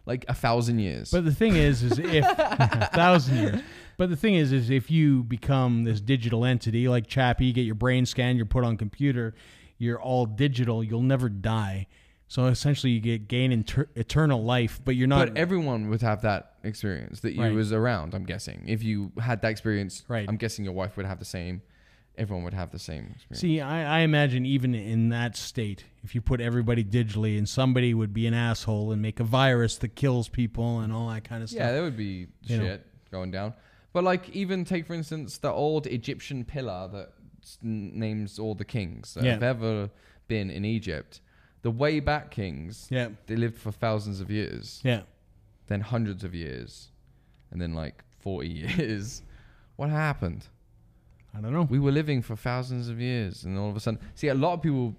like 0.06 0.24
a 0.28 0.34
thousand 0.34 0.78
years. 0.78 1.10
But 1.10 1.24
the 1.26 1.34
thing 1.34 1.54
is, 1.56 1.82
is 1.82 1.98
if 1.98 2.24
a 2.24 2.88
thousand 2.94 3.36
years. 3.36 3.60
But 3.98 4.08
the 4.08 4.16
thing 4.16 4.34
is, 4.34 4.50
is 4.50 4.70
if 4.70 4.90
you 4.90 5.22
become 5.22 5.84
this 5.84 6.00
digital 6.00 6.46
entity 6.46 6.88
like 6.88 7.06
Chappie, 7.06 7.44
you 7.44 7.52
get 7.52 7.66
your 7.66 7.74
brain 7.74 8.06
scanned, 8.06 8.38
you're 8.38 8.46
put 8.46 8.64
on 8.64 8.78
computer, 8.78 9.34
you're 9.82 10.00
all 10.00 10.26
digital, 10.26 10.82
you'll 10.82 11.02
never 11.02 11.28
die. 11.28 11.86
So 12.28 12.46
essentially, 12.46 12.92
you 12.92 13.00
get 13.00 13.28
gain 13.28 13.52
inter- 13.52 13.88
eternal 13.94 14.42
life, 14.42 14.80
but 14.82 14.96
you're 14.96 15.06
not. 15.08 15.28
but 15.28 15.36
everyone 15.36 15.90
would 15.90 16.00
have 16.00 16.22
that 16.22 16.54
experience 16.64 17.20
that 17.20 17.34
you 17.34 17.42
Right. 17.42 17.52
was 17.52 17.72
around. 17.72 18.14
I'm 18.14 18.24
guessing 18.24 18.64
if 18.66 18.82
you 18.82 19.12
had 19.20 19.42
that 19.42 19.50
experience, 19.50 20.02
Right. 20.08 20.26
I'm 20.26 20.36
guessing 20.36 20.64
your 20.64 20.72
wife 20.72 20.96
would 20.96 21.04
have 21.04 21.18
the 21.18 21.26
same. 21.26 21.60
Everyone 22.16 22.44
would 22.44 22.54
have 22.54 22.70
the 22.70 22.78
same 22.78 23.10
experience. 23.14 23.40
See, 23.40 23.60
I, 23.60 23.98
I 23.98 24.00
imagine 24.00 24.44
even 24.46 24.74
in 24.74 25.08
that 25.10 25.34
state, 25.36 25.84
if 26.04 26.14
you 26.14 26.20
put 26.22 26.40
everybody 26.40 26.84
digitally 26.84 27.36
and 27.38 27.48
somebody 27.48 27.92
would 27.94 28.12
be 28.14 28.26
an 28.26 28.34
asshole 28.34 28.92
and 28.92 29.00
make 29.02 29.18
a 29.20 29.24
virus 29.24 29.76
that 29.78 29.94
kills 29.94 30.28
people 30.28 30.80
and 30.80 30.92
all 30.92 31.08
that 31.08 31.24
kind 31.24 31.42
of 31.42 31.48
stuff. 31.50 31.60
Yeah, 31.60 31.72
there 31.72 31.82
would 31.82 31.96
be 31.96 32.28
You 32.44 32.58
know. 32.58 32.64
shit 32.64 32.86
going 33.10 33.30
down. 33.30 33.54
But 33.94 34.04
like, 34.04 34.28
even 34.30 34.64
take 34.64 34.86
for 34.86 34.94
instance 34.94 35.36
the 35.38 35.50
old 35.50 35.86
Egyptian 35.86 36.44
pillar 36.44 36.88
that 36.92 37.12
names 37.62 38.38
all 38.38 38.54
the 38.54 38.64
kings 38.64 39.14
that 39.14 39.24
Yeah. 39.24 39.32
have 39.32 39.42
ever 39.42 39.90
been 40.28 40.50
in 40.50 40.64
Egypt. 40.64 41.20
The 41.62 41.70
way 41.70 42.00
back 42.00 42.30
kings, 42.30 42.88
Yeah. 42.90 43.10
they 43.26 43.36
lived 43.36 43.58
for 43.58 43.70
thousands 43.72 44.20
of 44.20 44.30
years, 44.30 44.80
Yeah. 44.84 45.02
then 45.68 45.80
hundreds 45.80 46.24
of 46.24 46.34
years, 46.34 46.90
and 47.50 47.60
then 47.60 47.74
like 47.74 48.04
forty 48.18 48.48
years. 48.66 49.22
What 49.76 49.90
happened? 49.90 50.48
I 51.34 51.40
don't 51.40 51.52
know. 51.52 51.62
We 51.62 51.78
were 51.78 51.92
living 51.92 52.20
for 52.22 52.36
thousands 52.36 52.88
of 52.88 53.00
years, 53.00 53.44
and 53.44 53.56
all 53.58 53.70
of 53.70 53.76
a 53.76 53.80
sudden, 53.80 54.00
see, 54.14 54.28
a 54.28 54.34
lot 54.34 54.52
of 54.54 54.62
people, 54.62 54.94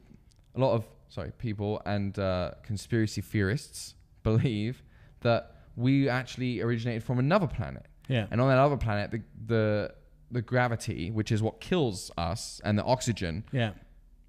a 0.55 0.59
lot 0.59 0.73
of 0.73 0.85
sorry, 1.09 1.31
people 1.38 1.81
and 1.85 2.17
uh, 2.17 2.51
conspiracy 2.63 3.21
theorists 3.21 3.93
believe 4.23 4.81
that 5.21 5.55
we 5.75 6.09
actually 6.09 6.59
originated 6.62 7.03
from 7.03 7.19
another 7.19 7.47
planet. 7.47 7.85
Yeah. 8.07 8.27
And 8.31 8.41
on 8.41 8.47
that 8.50 8.57
other 8.57 8.77
planet, 8.77 9.12
the 9.12 9.21
the 9.45 9.93
the 10.33 10.41
gravity, 10.41 11.09
which 11.11 11.31
is 11.31 11.41
what 11.41 11.59
kills 11.61 12.11
us, 12.17 12.59
and 12.63 12.77
the 12.77 12.83
oxygen, 12.83 13.43
Yeah. 13.51 13.71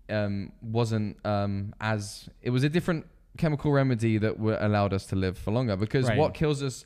um, 0.08 0.52
wasn't 0.62 1.16
um, 1.26 1.74
as 1.80 2.28
it 2.42 2.50
was 2.50 2.62
a 2.64 2.68
different 2.68 3.06
chemical 3.38 3.72
remedy 3.72 4.18
that 4.18 4.38
were 4.38 4.58
allowed 4.60 4.92
us 4.92 5.06
to 5.06 5.16
live 5.16 5.36
for 5.36 5.50
longer. 5.50 5.76
Because 5.76 6.06
Right. 6.08 6.18
what 6.18 6.34
kills 6.34 6.62
us, 6.62 6.84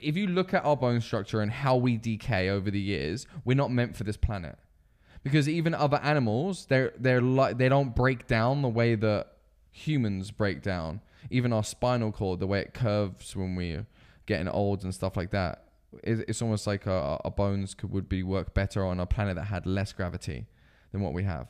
if 0.00 0.16
you 0.16 0.26
look 0.28 0.54
at 0.54 0.64
our 0.64 0.76
bone 0.76 1.00
structure 1.00 1.40
and 1.40 1.50
how 1.50 1.76
we 1.76 1.96
decay 1.96 2.48
over 2.50 2.70
the 2.70 2.80
years, 2.80 3.26
we're 3.44 3.56
not 3.56 3.72
meant 3.72 3.96
for 3.96 4.04
this 4.04 4.16
planet. 4.16 4.56
Because 5.24 5.48
even 5.48 5.74
other 5.74 5.98
animals, 6.02 6.66
they're 6.66 6.92
they're 6.98 7.20
like 7.20 7.58
they 7.58 7.68
don't 7.68 7.94
break 7.96 8.26
down 8.28 8.62
the 8.62 8.68
way 8.68 8.94
that 8.94 9.32
humans 9.72 10.30
break 10.30 10.62
down. 10.62 11.00
Even 11.30 11.52
our 11.52 11.64
spinal 11.64 12.12
cord, 12.12 12.38
the 12.40 12.46
way 12.46 12.60
it 12.60 12.72
curves 12.74 13.34
when 13.34 13.56
we're 13.56 13.86
getting 14.26 14.48
old 14.48 14.84
and 14.84 14.94
stuff 14.94 15.16
like 15.16 15.30
that, 15.30 15.64
it's 16.04 16.42
almost 16.42 16.66
like 16.66 16.86
our, 16.86 17.20
our 17.24 17.30
bones 17.30 17.74
could 17.74 17.90
would 17.90 18.08
be 18.08 18.22
work 18.22 18.54
better 18.54 18.84
on 18.84 19.00
a 19.00 19.06
planet 19.06 19.36
that 19.36 19.44
had 19.44 19.66
less 19.66 19.92
gravity. 19.92 20.46
than 20.92 21.00
what 21.02 21.12
we 21.12 21.24
have. 21.24 21.48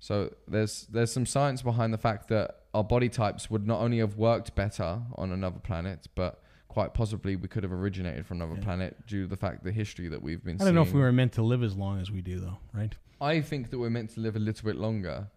So 0.00 0.34
there's 0.48 0.86
there's 0.90 1.12
some 1.12 1.24
science 1.26 1.62
behind 1.62 1.92
the 1.92 1.98
fact 1.98 2.28
that 2.28 2.60
our 2.74 2.84
body 2.84 3.08
types 3.08 3.50
would 3.50 3.66
not 3.66 3.80
only 3.80 3.98
have 3.98 4.16
worked 4.16 4.54
better 4.54 5.00
on 5.14 5.32
another 5.32 5.58
planet, 5.58 6.06
but 6.14 6.42
quite 6.68 6.92
possibly 6.92 7.36
we 7.36 7.48
could 7.48 7.62
have 7.62 7.72
originated 7.72 8.26
from 8.26 8.40
another 8.42 8.58
Yeah. 8.58 8.64
planet 8.64 9.06
due 9.06 9.22
to 9.22 9.28
the 9.28 9.36
fact 9.36 9.64
the 9.64 9.72
history 9.72 10.08
that 10.08 10.20
we've 10.22 10.44
been. 10.44 10.60
I 10.60 10.64
don't 10.64 10.74
know 10.74 10.82
if 10.82 10.92
we 10.92 11.00
were 11.00 11.12
meant 11.12 11.32
to 11.34 11.42
live 11.42 11.62
as 11.62 11.74
long 11.76 11.98
as 12.00 12.10
we 12.10 12.20
do, 12.22 12.38
though, 12.40 12.58
right? 12.74 12.94
I 13.20 13.40
think 13.40 13.70
that 13.70 13.78
we're 13.78 13.88
meant 13.98 14.10
to 14.10 14.20
live 14.20 14.36
a 14.36 14.38
little 14.38 14.66
bit 14.66 14.76
longer. 14.76 15.28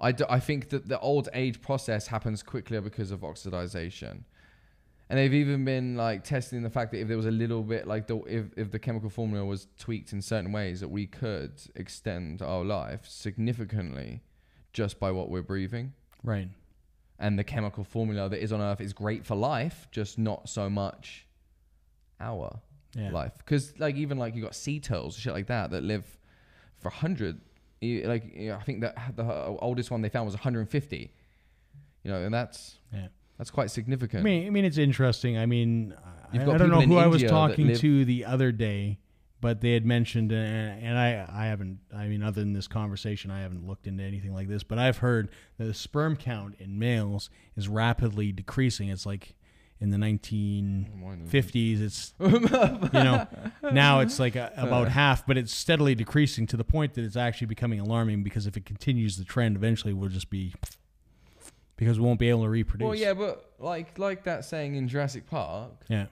I, 0.00 0.12
d- 0.12 0.24
I 0.28 0.38
think 0.38 0.68
that 0.68 0.88
the 0.88 1.00
old 1.00 1.28
age 1.32 1.60
process 1.62 2.08
happens 2.08 2.42
quickly 2.42 2.78
because 2.80 3.10
of 3.10 3.20
oxidization. 3.20 4.24
And 5.10 5.18
they've 5.18 5.32
even 5.34 5.64
been 5.64 5.96
like 5.96 6.22
testing 6.22 6.62
the 6.62 6.68
fact 6.70 6.92
that 6.92 6.98
if 7.00 7.08
there 7.08 7.16
was 7.16 7.24
a 7.26 7.30
little 7.30 7.62
bit 7.62 7.86
like 7.86 8.06
the 8.06 8.18
if, 8.24 8.46
if 8.56 8.70
the 8.70 8.78
chemical 8.78 9.08
formula 9.08 9.44
was 9.44 9.66
tweaked 9.78 10.12
in 10.12 10.20
certain 10.20 10.52
ways 10.52 10.80
that 10.80 10.88
we 10.88 11.06
could 11.06 11.52
extend 11.76 12.42
our 12.42 12.62
life 12.64 13.06
significantly 13.06 14.20
just 14.74 15.00
by 15.00 15.10
what 15.10 15.30
we're 15.30 15.42
breathing. 15.42 15.94
Right. 16.22 16.48
And 17.18 17.38
the 17.38 17.44
chemical 17.44 17.84
formula 17.84 18.28
that 18.28 18.42
is 18.42 18.52
on 18.52 18.60
Earth 18.60 18.80
is 18.82 18.92
great 18.92 19.24
for 19.24 19.34
life, 19.34 19.88
just 19.90 20.18
not 20.18 20.48
so 20.48 20.68
much 20.68 21.26
our 22.20 22.60
Yeah. 22.94 23.10
life 23.10 23.32
because 23.38 23.78
like 23.78 23.96
even 23.96 24.18
like 24.18 24.34
you 24.34 24.42
got 24.42 24.54
sea 24.54 24.80
turtles 24.80 25.16
shit 25.16 25.32
like 25.32 25.46
that 25.46 25.70
that 25.70 25.84
live 25.84 26.04
for 26.78 26.88
100 26.90 27.40
you- 27.80 28.02
like 28.08 28.24
i 28.36 28.60
think 28.64 28.80
that 28.80 28.96
the 29.14 29.22
uh, 29.22 29.56
oldest 29.60 29.90
one 29.92 30.00
they 30.02 30.08
found 30.08 30.26
was 30.26 30.34
150 30.34 31.12
you 32.02 32.10
know 32.10 32.20
and 32.24 32.34
that's 32.34 32.78
Yeah. 32.92 33.06
That's 33.38 33.50
quite 33.50 33.64
I 33.64 33.68
significant 33.68 34.24
mean, 34.24 34.46
I 34.46 34.50
mean, 34.50 34.64
it's 34.64 34.78
interesting. 34.78 35.38
I 35.38 35.46
mean, 35.46 35.94
I, 36.32 36.42
I 36.42 36.58
don't 36.58 36.70
know 36.70 36.80
who 36.80 36.98
in 36.98 37.04
I 37.04 37.06
was 37.06 37.22
talking 37.22 37.72
to 37.74 38.04
the 38.04 38.24
other 38.24 38.52
day, 38.52 38.98
but 39.40 39.60
they 39.60 39.72
had 39.72 39.86
mentioned, 39.86 40.32
and, 40.32 40.82
and 40.82 40.98
I, 40.98 41.26
I 41.30 41.46
haven't. 41.46 41.78
I 41.94 42.08
mean, 42.08 42.22
other 42.22 42.40
than 42.40 42.52
this 42.52 42.66
conversation, 42.66 43.30
I 43.30 43.40
haven't 43.40 43.66
looked 43.66 43.86
into 43.86 44.02
anything 44.02 44.34
like 44.34 44.48
this. 44.48 44.62
But 44.64 44.78
I've 44.78 44.98
heard 44.98 45.30
that 45.56 45.64
the 45.64 45.74
sperm 45.74 46.16
count 46.16 46.56
in 46.58 46.78
males 46.78 47.30
is 47.56 47.68
rapidly 47.68 48.32
decreasing. 48.32 48.88
It's 48.88 49.06
like 49.06 49.36
in 49.80 49.90
the 49.90 49.96
1950s, 49.96 51.80
it's 51.80 52.14
you 52.20 52.40
know 53.04 53.28
now 53.70 54.00
it's 54.00 54.18
like 54.18 54.34
a, 54.34 54.52
about 54.56 54.88
half, 54.88 55.24
but 55.24 55.38
it's 55.38 55.54
steadily 55.54 55.94
decreasing 55.94 56.46
to 56.48 56.56
the 56.56 56.64
point 56.64 56.94
that 56.94 57.04
it's 57.04 57.16
actually 57.16 57.46
becoming 57.46 57.78
alarming. 57.78 58.24
Because 58.24 58.48
if 58.48 58.56
it 58.56 58.64
continues 58.66 59.16
the 59.16 59.24
trend, 59.24 59.54
eventually 59.54 59.92
we'll 59.92 60.08
just 60.08 60.30
be 60.30 60.54
because 61.78 61.98
we 61.98 62.04
won't 62.04 62.20
be 62.20 62.28
able 62.28 62.42
to 62.42 62.48
reproduce. 62.50 62.84
well 62.84 62.94
yeah 62.94 63.14
but 63.14 63.52
like 63.58 63.98
like 63.98 64.24
that 64.24 64.44
saying 64.44 64.74
in 64.74 64.86
jurassic 64.86 65.26
park 65.26 65.72
yeah, 65.88 66.06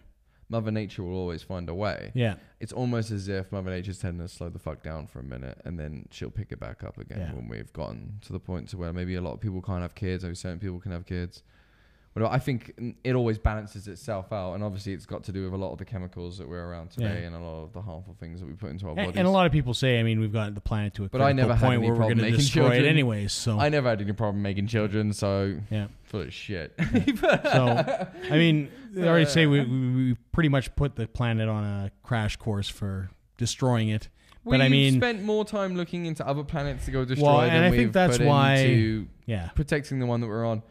mother 0.48 0.70
nature 0.70 1.02
will 1.02 1.14
always 1.14 1.42
find 1.42 1.68
a 1.68 1.74
way 1.74 2.10
yeah. 2.14 2.36
it's 2.60 2.72
almost 2.72 3.10
as 3.10 3.28
if 3.28 3.52
mother 3.52 3.70
nature's 3.70 3.98
telling 3.98 4.20
us 4.22 4.30
to 4.30 4.36
slow 4.38 4.48
the 4.48 4.58
fuck 4.58 4.82
down 4.82 5.06
for 5.06 5.18
a 5.18 5.22
minute 5.24 5.60
and 5.66 5.78
then 5.78 6.06
she'll 6.10 6.30
pick 6.30 6.52
it 6.52 6.60
back 6.60 6.82
up 6.84 6.96
again 6.96 7.18
Yeah. 7.20 7.32
when 7.34 7.48
we've 7.48 7.72
gotten 7.74 8.18
to 8.22 8.32
the 8.32 8.40
point 8.40 8.68
to 8.70 8.78
where 8.78 8.92
maybe 8.94 9.16
a 9.16 9.20
lot 9.20 9.34
of 9.34 9.40
people 9.40 9.60
can't 9.60 9.82
have 9.82 9.94
kids 9.94 10.22
maybe 10.24 10.36
certain 10.36 10.58
people 10.60 10.80
can 10.80 10.92
have 10.92 11.04
kids 11.04 11.42
but 12.16 12.32
i 12.32 12.38
think 12.38 12.72
it 13.04 13.14
always 13.14 13.36
balances 13.38 13.86
itself 13.88 14.32
out 14.32 14.54
and 14.54 14.64
obviously 14.64 14.92
it's 14.94 15.04
got 15.04 15.22
to 15.22 15.32
do 15.32 15.44
with 15.44 15.52
a 15.52 15.56
lot 15.56 15.70
of 15.72 15.76
the 15.78 15.84
chemicals 15.84 16.38
that 16.38 16.48
we're 16.48 16.64
around 16.64 16.90
today 16.90 17.20
Yeah. 17.20 17.26
and 17.26 17.36
a 17.36 17.38
lot 17.38 17.64
of 17.64 17.72
the 17.74 17.82
harmful 17.82 18.16
things 18.18 18.40
that 18.40 18.46
we 18.46 18.54
put 18.54 18.70
into 18.70 18.88
our 18.88 18.94
bodies 18.94 19.12
and 19.16 19.26
a 19.26 19.30
lot 19.30 19.44
of 19.44 19.52
people 19.52 19.74
say, 19.74 20.00
I 20.00 20.02
mean, 20.02 20.18
we've 20.20 20.32
got 20.32 20.54
the 20.54 20.60
planet 20.62 20.94
to 20.94 21.04
a 21.04 21.08
But 21.10 21.20
I 21.20 21.32
never 21.32 21.54
had 21.54 21.60
point 21.60 21.74
any 21.74 21.82
where 21.82 21.92
we're 21.92 21.96
problem 21.98 22.18
going 22.18 22.24
to 22.26 22.32
making 22.32 22.38
destroy 22.38 22.62
it 22.66 22.68
children. 22.70 22.86
anyways. 22.86 23.32
So, 23.34 23.60
i 23.60 23.68
never 23.68 23.88
had 23.90 24.00
any 24.00 24.12
problem 24.12 24.42
making 24.42 24.66
children 24.68 25.12
so 25.12 25.58
yeah. 25.70 25.88
full 26.04 26.22
of 26.22 26.32
shit 26.32 26.72
So, 27.20 28.06
I 28.30 28.36
mean, 28.38 28.70
they 28.92 29.06
already 29.06 29.26
say 29.26 29.44
we, 29.46 29.60
we, 29.60 29.90
we 29.94 30.14
pretty 30.32 30.48
much 30.48 30.74
put 30.74 30.96
the 30.96 31.06
planet 31.06 31.48
on 31.48 31.64
a 31.64 31.90
crash 32.02 32.36
course 32.36 32.68
for 32.68 33.10
destroying 33.36 33.90
it. 33.90 34.08
But 34.44 34.52
we've 34.52 34.60
I 34.62 34.68
mean, 34.68 34.94
we 34.94 35.00
spent 35.00 35.22
more 35.22 35.44
time 35.44 35.76
looking 35.76 36.06
into 36.06 36.26
other 36.26 36.44
planets 36.44 36.84
to 36.86 36.92
go 36.92 37.04
destroy 37.04 37.26
Well, 37.26 37.40
than 37.42 37.50
and 37.50 37.64
I 37.66 37.70
we've 37.70 37.78
think 37.80 37.92
that's 37.92 38.18
why- 38.18 39.04
yeah, 39.26 39.48
protecting 39.54 39.98
the 39.98 40.06
one 40.06 40.20
that 40.20 40.28
we're 40.28 40.46
on. 40.46 40.62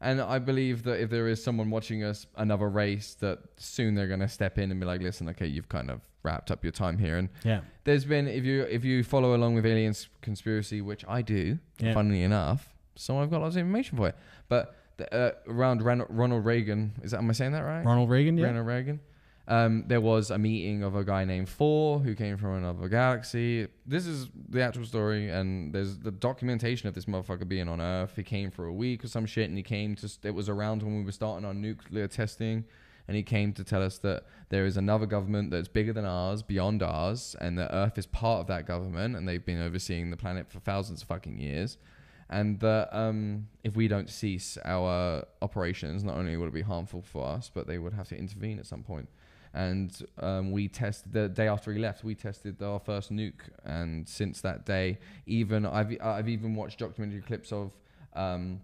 And 0.00 0.20
I 0.20 0.38
believe 0.38 0.82
that 0.84 1.00
if 1.00 1.08
there 1.10 1.26
is 1.28 1.42
someone 1.42 1.70
watching 1.70 2.04
us, 2.04 2.26
another 2.36 2.68
race, 2.68 3.14
that 3.20 3.38
soon 3.56 3.94
they're 3.94 4.06
going 4.08 4.20
to 4.20 4.28
step 4.28 4.58
in 4.58 4.70
and 4.70 4.78
be 4.78 4.84
like, 4.86 5.00
"Listen, 5.00 5.28
okay, 5.30 5.46
you've 5.46 5.68
kind 5.70 5.90
of 5.90 6.00
wrapped 6.22 6.50
up 6.50 6.62
your 6.64 6.72
time 6.72 6.98
here." 6.98 7.16
And 7.16 7.28
yeah, 7.44 7.60
there's 7.84 8.04
been, 8.04 8.28
if 8.28 8.44
you 8.44 8.62
if 8.64 8.84
you 8.84 9.02
follow 9.02 9.34
along 9.34 9.54
with 9.54 9.64
aliens 9.64 10.08
conspiracy, 10.20 10.82
which 10.82 11.04
I 11.08 11.22
do, 11.22 11.58
Yeah. 11.78 11.94
funnily 11.94 12.22
enough, 12.22 12.74
so 12.94 13.18
I've 13.20 13.30
got 13.30 13.40
lots 13.40 13.56
of 13.56 13.60
information 13.60 13.96
for 13.96 14.08
it. 14.08 14.16
But 14.48 14.76
the, 14.98 15.14
uh, 15.14 15.32
around 15.48 15.82
Ran- 15.82 16.04
Ronald 16.10 16.44
Reagan, 16.44 16.92
is 17.02 17.12
that 17.12 17.18
am 17.18 17.30
I 17.30 17.32
saying 17.32 17.52
that 17.52 17.60
right? 17.64 17.84
Ronald 17.84 18.10
Reagan. 18.10 18.36
Yeah, 18.36 18.46
Ronald 18.48 18.66
Reagan. 18.66 19.00
Um, 19.48 19.84
there 19.86 20.00
was 20.00 20.30
a 20.30 20.38
meeting 20.38 20.82
of 20.82 20.96
a 20.96 21.04
guy 21.04 21.24
named 21.24 21.48
Thor 21.48 22.00
who 22.00 22.16
came 22.16 22.36
from 22.36 22.56
another 22.56 22.88
galaxy. 22.88 23.68
This 23.86 24.04
is 24.04 24.28
the 24.48 24.60
actual 24.60 24.84
story, 24.84 25.30
and 25.30 25.72
there's 25.72 25.98
the 25.98 26.10
documentation 26.10 26.88
of 26.88 26.94
this 26.94 27.04
motherfucker 27.04 27.46
being 27.46 27.68
on 27.68 27.80
Earth. 27.80 28.14
He 28.16 28.24
came 28.24 28.50
for 28.50 28.66
a 28.66 28.72
week 28.72 29.04
or 29.04 29.08
some 29.08 29.24
shit, 29.24 29.48
and 29.48 29.56
he 29.56 29.62
came 29.62 29.94
to. 29.96 30.10
It 30.24 30.34
was 30.34 30.48
around 30.48 30.82
when 30.82 30.96
we 30.96 31.04
were 31.04 31.12
starting 31.12 31.46
our 31.46 31.54
nuclear 31.54 32.08
testing, 32.08 32.64
and 33.06 33.16
he 33.16 33.22
came 33.22 33.52
to 33.52 33.62
tell 33.62 33.84
us 33.84 33.98
that 33.98 34.24
there 34.48 34.66
is 34.66 34.76
another 34.76 35.06
government 35.06 35.52
that's 35.52 35.68
bigger 35.68 35.92
than 35.92 36.04
ours, 36.04 36.42
beyond 36.42 36.82
ours, 36.82 37.36
and 37.40 37.56
that 37.56 37.70
Earth 37.72 37.98
is 37.98 38.06
part 38.06 38.40
of 38.40 38.46
that 38.48 38.66
government, 38.66 39.14
and 39.14 39.28
they've 39.28 39.44
been 39.44 39.62
overseeing 39.62 40.10
the 40.10 40.16
planet 40.16 40.50
for 40.50 40.58
thousands 40.58 41.02
of 41.02 41.08
fucking 41.08 41.38
years. 41.38 41.78
And 42.28 42.58
that 42.58 42.88
um, 42.90 43.46
if 43.62 43.76
we 43.76 43.86
don't 43.86 44.10
cease 44.10 44.58
our 44.64 45.24
operations, 45.40 46.02
not 46.02 46.16
only 46.16 46.36
would 46.36 46.48
it 46.48 46.52
be 46.52 46.62
harmful 46.62 47.02
for 47.02 47.24
us, 47.24 47.48
but 47.54 47.68
they 47.68 47.78
would 47.78 47.92
have 47.92 48.08
to 48.08 48.18
intervene 48.18 48.58
at 48.58 48.66
some 48.66 48.82
point 48.82 49.08
and 49.54 50.04
um, 50.18 50.50
we 50.50 50.68
tested 50.68 51.12
the 51.12 51.28
day 51.28 51.48
after 51.48 51.72
he 51.72 51.78
left. 51.78 52.04
We 52.04 52.14
tested 52.14 52.62
our 52.62 52.78
first 52.78 53.12
nuke, 53.12 53.42
and 53.64 54.08
since 54.08 54.40
that 54.42 54.66
day, 54.66 54.98
even 55.26 55.66
I've 55.66 55.96
I've 56.02 56.28
even 56.28 56.54
watched 56.54 56.78
documentary 56.78 57.22
clips 57.22 57.52
of. 57.52 57.72
Um, 58.14 58.60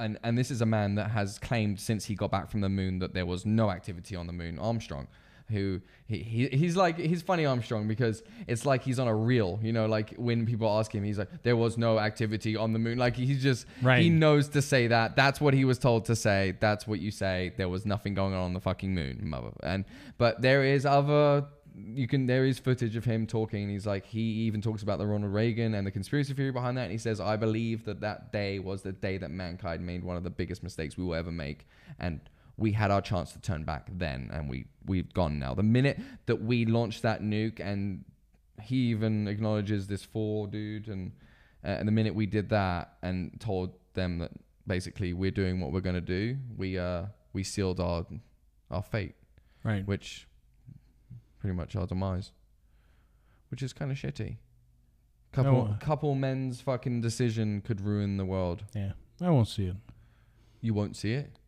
and, 0.00 0.16
and 0.22 0.38
this 0.38 0.52
is 0.52 0.60
a 0.60 0.66
man 0.66 0.94
that 0.94 1.10
has 1.10 1.40
claimed 1.40 1.80
since 1.80 2.04
he 2.04 2.14
got 2.14 2.30
back 2.30 2.48
from 2.50 2.60
the 2.60 2.68
moon 2.68 3.00
that 3.00 3.14
there 3.14 3.26
was 3.26 3.44
no 3.44 3.68
activity 3.68 4.14
on 4.14 4.28
the 4.28 4.32
moon. 4.32 4.56
Armstrong, 4.58 5.08
who 5.50 5.80
he, 6.06 6.18
he 6.18 6.48
he's 6.48 6.76
like 6.76 6.98
he's 6.98 7.22
funny 7.22 7.46
Armstrong 7.46 7.88
because 7.88 8.22
it's 8.46 8.66
like 8.66 8.82
he's 8.82 8.98
on 8.98 9.08
a 9.08 9.14
reel, 9.14 9.58
you 9.62 9.72
know, 9.72 9.86
like 9.86 10.14
when 10.16 10.46
people 10.46 10.68
ask 10.78 10.94
him, 10.94 11.04
he's 11.04 11.18
like 11.18 11.42
there 11.42 11.56
was 11.56 11.78
no 11.78 11.98
activity 11.98 12.56
on 12.56 12.72
the 12.72 12.78
moon. 12.78 12.98
Like 12.98 13.16
he's 13.16 13.42
just 13.42 13.66
Right. 13.82 14.02
he 14.02 14.10
knows 14.10 14.48
to 14.50 14.62
say 14.62 14.88
that. 14.88 15.16
That's 15.16 15.40
what 15.40 15.54
he 15.54 15.64
was 15.64 15.78
told 15.78 16.04
to 16.06 16.16
say. 16.16 16.54
That's 16.60 16.86
what 16.86 17.00
you 17.00 17.10
say. 17.10 17.52
There 17.56 17.68
was 17.68 17.86
nothing 17.86 18.14
going 18.14 18.34
on 18.34 18.40
on 18.40 18.52
the 18.52 18.60
fucking 18.60 18.94
moon, 18.94 19.20
mother. 19.22 19.50
And 19.62 19.84
but 20.18 20.42
there 20.42 20.64
is 20.64 20.84
other. 20.86 21.46
You 21.94 22.08
can. 22.08 22.26
There 22.26 22.44
is 22.44 22.58
footage 22.58 22.96
of 22.96 23.04
him 23.04 23.26
talking. 23.26 23.62
And 23.62 23.70
he's 23.70 23.86
like 23.86 24.04
he 24.04 24.20
even 24.20 24.60
talks 24.60 24.82
about 24.82 24.98
the 24.98 25.06
Ronald 25.06 25.32
Reagan 25.32 25.74
and 25.74 25.86
the 25.86 25.92
conspiracy 25.92 26.34
theory 26.34 26.50
behind 26.50 26.76
that. 26.76 26.82
And 26.82 26.92
he 26.92 26.98
says, 26.98 27.20
"I 27.20 27.36
believe 27.36 27.84
that 27.84 28.00
that 28.00 28.32
day 28.32 28.58
was 28.58 28.82
the 28.82 28.92
day 28.92 29.16
that 29.18 29.30
mankind 29.30 29.86
made 29.86 30.02
one 30.02 30.16
of 30.16 30.24
the 30.24 30.30
biggest 30.30 30.62
mistakes 30.62 30.96
we 30.96 31.04
will 31.04 31.14
ever 31.14 31.30
make." 31.30 31.66
And 32.00 32.20
we 32.58 32.72
had 32.72 32.90
our 32.90 33.00
chance 33.00 33.32
to 33.32 33.40
turn 33.40 33.64
back 33.64 33.88
then, 33.96 34.30
and 34.32 34.50
we 34.50 34.66
we've 34.84 35.14
gone 35.14 35.38
now. 35.38 35.54
The 35.54 35.62
minute 35.62 35.98
that 36.26 36.42
we 36.42 36.66
launched 36.66 37.02
that 37.02 37.22
nuke, 37.22 37.60
and 37.60 38.04
he 38.60 38.76
even 38.90 39.28
acknowledges 39.28 39.86
this 39.86 40.04
Thor 40.04 40.48
dude, 40.48 40.88
and 40.88 41.12
uh, 41.64 41.68
and 41.68 41.86
the 41.88 41.92
minute 41.92 42.14
we 42.14 42.26
did 42.26 42.50
that 42.50 42.96
and 43.02 43.40
told 43.40 43.74
them 43.94 44.18
that 44.18 44.32
basically 44.66 45.12
we're 45.12 45.30
doing 45.30 45.60
what 45.60 45.72
we're 45.72 45.80
gonna 45.80 46.00
do, 46.00 46.36
we 46.56 46.76
uh 46.78 47.04
we 47.32 47.44
sealed 47.44 47.78
our 47.78 48.04
our 48.70 48.82
fate, 48.82 49.14
right. 49.62 49.86
which 49.86 50.26
pretty 51.38 51.54
much 51.54 51.76
our 51.76 51.86
demise, 51.86 52.32
which 53.50 53.62
is 53.62 53.72
kind 53.72 53.92
of 53.92 53.96
shitty. 53.96 54.36
Couple 55.30 55.52
No, 55.52 55.70
uh, 55.72 55.76
couple 55.78 56.14
men's 56.16 56.60
fucking 56.60 57.02
decision 57.02 57.60
could 57.60 57.80
ruin 57.80 58.16
the 58.16 58.24
world. 58.24 58.64
Yeah, 58.74 58.92
I 59.20 59.30
won't 59.30 59.48
see 59.48 59.66
it. 59.66 59.76
You 60.60 60.74
won't 60.74 60.96
see 60.96 61.12
it. 61.12 61.38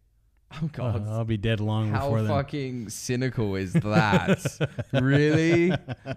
Oh 0.62 0.68
God. 0.72 1.06
Uh, 1.06 1.12
I'll 1.12 1.24
be 1.24 1.36
dead 1.36 1.60
long 1.60 1.90
How 1.90 2.00
before 2.00 2.22
then. 2.22 2.28
fucking 2.28 2.88
cynical 2.90 3.54
is 3.54 3.72
that? 3.72 4.68
really? 4.92 5.72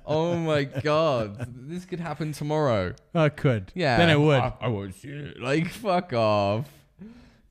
Oh 0.07 0.35
my 0.35 0.63
god. 0.63 1.47
This 1.69 1.85
could 1.85 1.99
happen 1.99 2.31
tomorrow. 2.33 2.95
Uh, 3.13 3.29
could. 3.35 3.71
Yeah. 3.75 3.97
Then 3.97 4.09
it 4.09 4.19
would. 4.19 4.39
I, 4.39 4.53
I 4.59 4.67
won't 4.69 4.95
see 4.95 5.09
it. 5.09 5.39
Like, 5.39 5.69
fuck 5.69 6.13
off. 6.13 6.67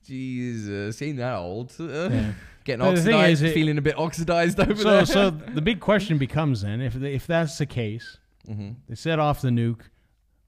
Jesus. 0.05 1.01
Ain't 1.01 1.17
that 1.17 1.35
old. 1.37 1.73
Yeah. 1.79 2.33
Getting 2.65 2.79
But 2.85 2.95
the 2.95 3.01
thing 3.01 3.13
oxidized, 3.15 3.43
is, 3.43 3.51
it- 3.51 3.53
feeling 3.53 3.77
a 3.77 3.81
bit 3.81 3.97
oxidized 3.97 4.57
over 4.59 4.75
so, 4.75 4.83
there. 4.89 5.05
so 5.05 5.29
the 5.31 5.61
big 5.61 5.81
question 5.81 6.17
becomes 6.17 6.61
then, 6.61 6.79
if 6.79 6.95
if 7.03 7.27
that's 7.27 7.57
the 7.57 7.65
case, 7.65 8.19
hmm 8.45 8.71
they 8.87 8.95
set 8.95 9.19
off 9.19 9.41
the 9.41 9.49
nuke. 9.49 9.81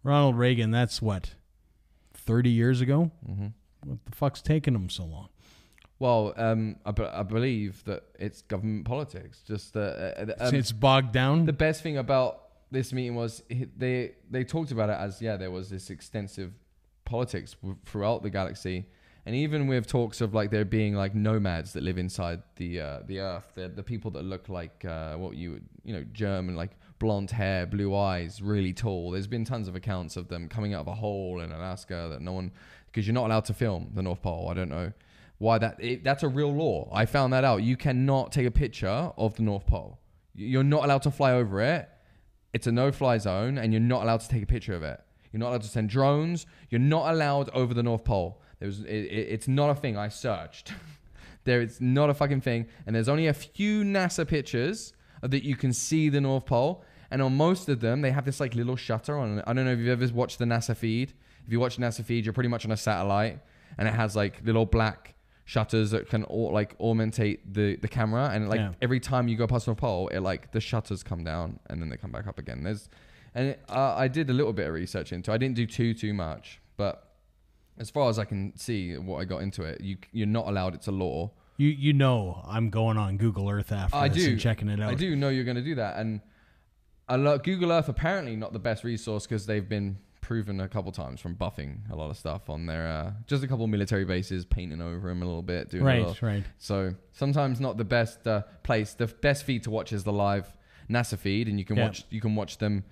Ronald 0.01 0.37
Reagan. 0.37 0.71
That's 0.71 1.01
what, 1.01 1.31
thirty 2.13 2.49
years 2.51 2.79
ago. 2.79 3.11
hmm 3.25 3.47
What 3.83 3.97
the 4.05 4.15
fuck's 4.15 4.41
taking 4.41 4.71
them 4.73 4.89
so 4.89 5.03
long? 5.03 5.27
Well, 5.99 6.33
um, 6.35 6.75
I, 6.85 6.91
be- 6.91 7.03
I 7.03 7.23
believe 7.23 7.83
that 7.85 8.03
it's 8.19 8.41
government 8.41 8.85
politics. 8.85 9.41
Just 9.47 9.77
uh, 9.77 9.79
uh, 9.79 10.33
um, 10.39 10.55
it's 10.55 10.71
bogged 10.71 11.13
down. 11.13 11.45
the 11.45 11.53
best 11.53 11.81
thing 11.81 11.97
about 11.97 12.41
this 12.71 12.91
meeting 12.91 13.15
was 13.15 13.43
they 13.77 14.11
they 14.29 14.43
talked 14.43 14.71
about 14.71 14.89
it 14.89 14.97
as 14.99 15.21
yeah 15.21 15.37
there 15.37 15.51
was 15.51 15.69
this 15.69 15.89
extensive 15.89 16.51
politics 17.05 17.53
w- 17.61 17.77
throughout 17.85 18.23
the 18.23 18.29
galaxy 18.29 18.85
and 19.25 19.35
even 19.35 19.67
with 19.67 19.87
talks 19.87 20.19
of 20.19 20.33
like 20.33 20.49
there 20.49 20.65
being 20.65 20.95
like 20.95 21.15
nomads 21.15 21.73
that 21.73 21.83
live 21.83 21.97
inside 21.97 22.41
the 22.57 22.81
uh, 22.81 22.99
the 23.05 23.19
earth 23.19 23.51
the 23.53 23.69
the 23.69 23.83
people 23.83 24.11
that 24.11 24.23
look 24.23 24.49
like 24.49 24.83
uh, 24.83 25.15
what 25.15 25.35
you 25.35 25.51
would 25.51 25.65
you 25.83 25.93
know 25.93 26.03
German 26.11 26.55
like 26.55 26.71
blonde 26.97 27.31
hair, 27.31 27.65
blue 27.65 27.95
eyes, 27.95 28.41
really 28.41 28.73
tall. 28.73 29.11
There's 29.11 29.27
been 29.27 29.45
tons 29.45 29.67
of 29.67 29.75
accounts 29.75 30.15
of 30.15 30.27
them 30.27 30.47
coming 30.47 30.73
out 30.73 30.81
of 30.81 30.87
a 30.87 30.93
hole 30.93 31.41
in 31.41 31.51
Alaska 31.51 32.07
that 32.09 32.21
no 32.21 32.31
one, 32.31 32.51
because 32.87 33.05
you're 33.05 33.13
not 33.13 33.25
allowed 33.25 33.45
to 33.45 33.53
film 33.53 33.91
the 33.93 34.01
North 34.01 34.21
Pole. 34.21 34.47
I 34.49 34.53
don't 34.53 34.69
know 34.69 34.93
why 35.37 35.57
that. 35.57 35.83
It, 35.83 36.03
that's 36.03 36.23
a 36.23 36.27
real 36.27 36.53
law. 36.53 36.89
I 36.93 37.05
found 37.05 37.33
that 37.33 37.43
out. 37.43 37.63
You 37.63 37.77
cannot 37.77 38.31
take 38.31 38.45
a 38.45 38.51
picture 38.51 39.11
of 39.17 39.35
the 39.35 39.43
North 39.43 39.65
Pole. 39.65 39.99
You're 40.33 40.63
not 40.63 40.85
allowed 40.85 41.03
to 41.03 41.11
fly 41.11 41.33
over 41.33 41.61
it. 41.61 41.89
It's 42.53 42.67
a 42.67 42.71
no-fly 42.71 43.17
zone, 43.17 43.57
and 43.57 43.73
you're 43.73 43.81
not 43.81 44.03
allowed 44.03 44.21
to 44.21 44.29
take 44.29 44.43
a 44.43 44.45
picture 44.45 44.73
of 44.73 44.83
it. 44.83 45.01
You're 45.31 45.39
not 45.39 45.49
allowed 45.49 45.63
to 45.63 45.67
send 45.67 45.89
drones. 45.89 46.45
You're 46.69 46.79
not 46.79 47.13
allowed 47.13 47.49
over 47.49 47.73
the 47.73 47.83
North 47.83 48.05
Pole. 48.05 48.41
There 48.59 48.67
was, 48.67 48.81
it, 48.81 48.87
it, 48.87 49.27
it's 49.29 49.47
not 49.47 49.69
a 49.69 49.75
thing. 49.75 49.97
I 49.97 50.07
searched. 50.07 50.71
there, 51.43 51.61
it's 51.61 51.81
not 51.81 52.09
a 52.09 52.13
fucking 52.13 52.41
thing. 52.41 52.67
And 52.87 52.95
there's 52.95 53.09
only 53.09 53.27
a 53.27 53.33
few 53.33 53.83
NASA 53.83 54.25
pictures 54.25 54.93
that 55.21 55.43
you 55.43 55.57
can 55.57 55.73
see 55.73 56.07
the 56.07 56.21
North 56.21 56.45
Pole. 56.45 56.85
And 57.11 57.21
on 57.21 57.35
most 57.35 57.67
of 57.67 57.81
them, 57.81 58.01
they 58.01 58.11
have 58.11 58.23
this 58.23 58.39
like 58.39 58.55
little 58.55 58.77
shutter 58.77 59.17
on. 59.17 59.41
I 59.45 59.53
don't 59.53 59.65
know 59.65 59.71
if 59.71 59.79
you've 59.79 60.01
ever 60.01 60.13
watched 60.13 60.39
the 60.39 60.45
NASA 60.45 60.75
feed. 60.75 61.13
If 61.45 61.51
you 61.51 61.59
watch 61.59 61.77
NASA 61.77 62.03
feed, 62.03 62.25
you're 62.25 62.33
pretty 62.33 62.49
much 62.49 62.65
on 62.65 62.71
a 62.71 62.77
satellite, 62.77 63.39
and 63.77 63.87
it 63.87 63.93
has 63.93 64.15
like 64.15 64.41
little 64.43 64.65
black 64.65 65.14
shutters 65.45 65.91
that 65.91 66.09
can 66.09 66.23
all 66.23 66.51
like 66.51 66.77
augmentate 66.79 67.39
the 67.49 67.75
the 67.77 67.87
camera. 67.87 68.29
And 68.33 68.49
like 68.49 68.59
Yeah. 68.59 68.73
every 68.81 68.99
time 68.99 69.27
you 69.27 69.37
go 69.37 69.47
past 69.47 69.67
a 69.67 69.75
Pole, 69.75 70.07
it 70.09 70.19
like 70.19 70.51
the 70.51 70.59
shutters 70.59 71.03
come 71.03 71.23
down 71.23 71.59
and 71.69 71.81
then 71.81 71.89
they 71.89 71.97
come 71.97 72.11
back 72.11 72.27
up 72.27 72.39
again. 72.39 72.63
There's, 72.63 72.89
and 73.35 73.49
it, 73.49 73.59
uh, 73.69 73.93
I 73.95 74.07
did 74.07 74.29
a 74.29 74.33
little 74.33 74.53
bit 74.53 74.67
of 74.67 74.73
research 74.73 75.13
into. 75.13 75.31
it. 75.31 75.35
I 75.35 75.37
didn't 75.37 75.55
do 75.55 75.65
too 75.67 75.93
too 75.93 76.13
much, 76.13 76.59
but 76.77 77.11
as 77.77 77.89
far 77.89 78.09
as 78.09 78.17
I 78.17 78.25
can 78.25 78.55
see, 78.57 78.97
what 78.97 79.17
I 79.21 79.25
got 79.25 79.41
into 79.43 79.63
it, 79.63 79.81
you 79.81 79.97
you're 80.11 80.27
not 80.27 80.47
allowed. 80.47 80.73
It's 80.73 80.87
a 80.87 80.91
law. 80.91 81.31
You 81.57 81.69
you 81.69 81.93
know 81.93 82.41
I'm 82.47 82.69
going 82.69 82.97
on 82.97 83.17
Google 83.17 83.49
Earth 83.49 83.71
after 83.71 83.95
I 83.95 84.07
do 84.07 84.31
and 84.31 84.39
checking 84.39 84.67
it 84.69 84.79
out. 84.81 84.89
I 84.89 84.95
do 84.95 85.15
know 85.15 85.29
you're 85.29 85.43
going 85.45 85.55
to 85.57 85.61
do 85.63 85.75
that, 85.75 85.97
and 85.97 86.21
I 87.07 87.17
lo- 87.17 87.37
Google 87.37 87.71
Earth 87.71 87.87
apparently 87.87 88.35
not 88.35 88.51
the 88.51 88.59
best 88.59 88.83
resource 88.83 89.27
because 89.27 89.45
they've 89.45 89.67
been 89.69 89.99
proven 90.25 90.59
a 90.59 90.67
couple 90.67 90.91
times 90.91 91.21
from 91.21 91.35
buffing 91.35 91.77
a 91.91 91.95
lot 91.95 92.09
of 92.09 92.17
stuff 92.17 92.49
on 92.49 92.65
their 92.65 92.87
uh, 92.87 93.11
just 93.27 93.43
a 93.43 93.47
couple 93.47 93.67
military 93.67 94.05
bases, 94.05 94.43
painting 94.43 94.81
over 94.81 95.07
them 95.09 95.21
a 95.21 95.25
little 95.25 95.43
bit, 95.43 95.69
doing 95.69 95.83
a 95.83 95.85
Right, 95.85 96.07
little, 96.07 96.27
right. 96.27 96.43
So 96.57 96.95
sometimes 97.13 97.59
not 97.59 97.77
the 97.77 97.83
best 97.85 98.25
uh, 98.25 98.41
place. 98.63 98.95
The 98.95 99.05
best 99.05 99.43
feed 99.43 99.61
to 99.63 99.69
watch 99.69 99.93
is 99.93 100.03
the 100.03 100.11
live 100.11 100.47
NASA 100.89 101.15
feed, 101.17 101.47
and 101.47 101.59
you 101.59 101.65
can 101.65 101.75
Yeah. 101.77 101.83
watch 101.85 102.05
you 102.09 102.21
can 102.21 102.35
watch 102.35 102.57
them. 102.57 102.83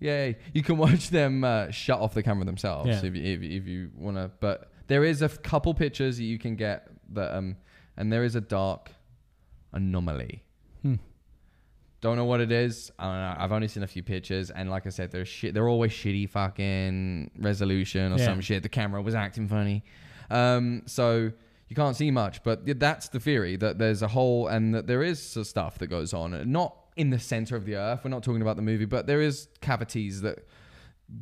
Yay! 0.00 0.36
You 0.52 0.62
can 0.62 0.76
watch 0.86 1.08
them 1.08 1.44
uh, 1.44 1.70
shut 1.70 1.98
off 1.98 2.12
the 2.12 2.22
camera 2.22 2.44
themselves 2.44 2.88
Yeah. 2.90 2.98
if 3.04 3.14
you, 3.16 3.22
if, 3.22 3.42
you- 3.42 3.56
if 3.58 3.66
you 3.66 3.90
want 3.96 4.18
to. 4.18 4.30
But 4.40 4.70
there 4.86 5.02
is 5.02 5.22
a 5.22 5.28
couple 5.30 5.72
pictures 5.72 6.18
that 6.18 6.24
you 6.24 6.38
can 6.38 6.56
get 6.56 6.88
that, 7.14 7.34
um, 7.34 7.56
and 7.96 8.12
there 8.12 8.22
is 8.24 8.34
a 8.36 8.40
dark 8.42 8.90
anomaly. 9.72 10.42
Don't 12.06 12.16
know 12.16 12.24
what 12.24 12.40
it 12.40 12.52
is. 12.52 12.92
I 13.00 13.04
don't 13.04 13.14
know. 13.14 13.44
I've 13.44 13.50
only 13.50 13.66
seen 13.66 13.82
a 13.82 13.86
few 13.88 14.04
pictures, 14.04 14.52
and 14.52 14.70
like 14.70 14.86
I 14.86 14.90
said, 14.90 15.10
they're 15.10 15.24
shit. 15.24 15.54
They're 15.54 15.68
always 15.68 15.90
shitty 15.90 16.30
fucking 16.30 17.32
resolution 17.36 18.12
or 18.12 18.18
Yeah. 18.18 18.26
some 18.26 18.40
shit. 18.40 18.62
The 18.62 18.68
camera 18.68 19.02
was 19.02 19.16
acting 19.16 19.48
funny, 19.48 19.82
um, 20.30 20.82
so 20.86 21.32
you 21.68 21.74
can't 21.74 21.96
see 21.96 22.12
much. 22.12 22.44
But 22.44 22.64
that's 22.78 23.08
the 23.08 23.18
theory 23.18 23.56
that 23.56 23.78
there's 23.78 24.02
a 24.02 24.06
hole 24.06 24.46
and 24.46 24.72
that 24.72 24.86
there 24.86 25.02
is 25.02 25.20
stuff 25.20 25.78
that 25.78 25.88
goes 25.88 26.14
on. 26.14 26.48
Not 26.48 26.76
in 26.94 27.10
the 27.10 27.18
center 27.18 27.56
of 27.56 27.64
the 27.64 27.74
Earth. 27.74 28.02
We're 28.04 28.10
not 28.12 28.22
talking 28.22 28.40
about 28.40 28.54
the 28.54 28.62
movie, 28.62 28.84
but 28.84 29.08
there 29.08 29.20
is 29.20 29.48
cavities 29.60 30.20
that 30.20 30.46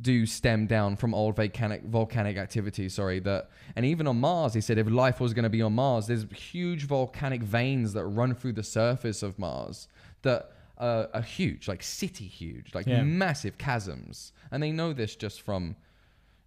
do 0.01 0.27
stem 0.27 0.67
down 0.67 0.97
from 0.97 1.15
old 1.15 1.35
volcanic 1.35 1.81
volcanic 1.85 2.37
activity. 2.37 2.89
Sorry, 2.89 3.19
that 3.21 3.49
and 3.75 3.87
even 3.87 4.05
on 4.05 4.19
Mars, 4.19 4.53
he 4.53 4.61
said 4.61 4.77
if 4.77 4.87
life 4.87 5.19
was 5.19 5.33
going 5.33 5.43
to 5.43 5.49
be 5.49 5.63
on 5.63 5.73
Mars, 5.73 6.05
there's 6.05 6.25
huge 6.31 6.83
volcanic 6.85 7.41
veins 7.41 7.93
that 7.93 8.05
run 8.05 8.35
through 8.35 8.53
the 8.53 8.63
surface 8.63 9.23
of 9.23 9.39
Mars 9.39 9.87
that 10.21 10.51
uh, 10.77 11.07
are 11.13 11.21
huge, 11.21 11.67
like 11.67 11.81
city 11.83 12.25
huge, 12.27 12.73
like 12.75 12.85
Yeah. 12.87 13.01
massive 13.03 13.57
chasms, 13.57 14.31
and 14.51 14.61
they 14.61 14.71
know 14.71 14.93
this 14.93 15.15
just 15.15 15.41
from, 15.41 15.75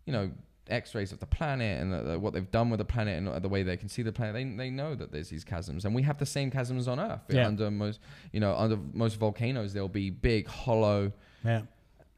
you 0.06 0.12
know. 0.12 0.30
X-rays 0.70 1.12
of 1.12 1.18
the 1.18 1.24
planet 1.24 1.80
and 1.80 1.90
the, 1.90 2.02
the- 2.02 2.18
what 2.18 2.34
they've 2.34 2.50
done 2.50 2.68
with 2.68 2.76
the 2.76 2.84
planet 2.84 3.16
and 3.16 3.42
the 3.42 3.48
way 3.48 3.62
they 3.62 3.78
can 3.78 3.88
see 3.88 4.02
the 4.02 4.12
planet, 4.12 4.34
they, 4.34 4.44
they 4.44 4.68
know 4.68 4.94
that 4.94 5.10
there's 5.10 5.30
these 5.30 5.42
chasms, 5.42 5.86
and 5.86 5.94
we 5.94 6.02
have 6.02 6.18
the 6.18 6.26
same 6.26 6.50
chasms 6.50 6.86
on 6.86 7.00
Earth. 7.00 7.22
Yeah. 7.30 7.46
Under 7.46 7.70
most, 7.70 8.00
you 8.34 8.40
know, 8.40 8.54
under 8.54 8.76
most 8.92 9.18
volcanoes, 9.18 9.72
there'll 9.72 9.88
be 9.88 10.10
big, 10.10 10.46
hollow, 10.46 11.10
Yeah. 11.42 11.62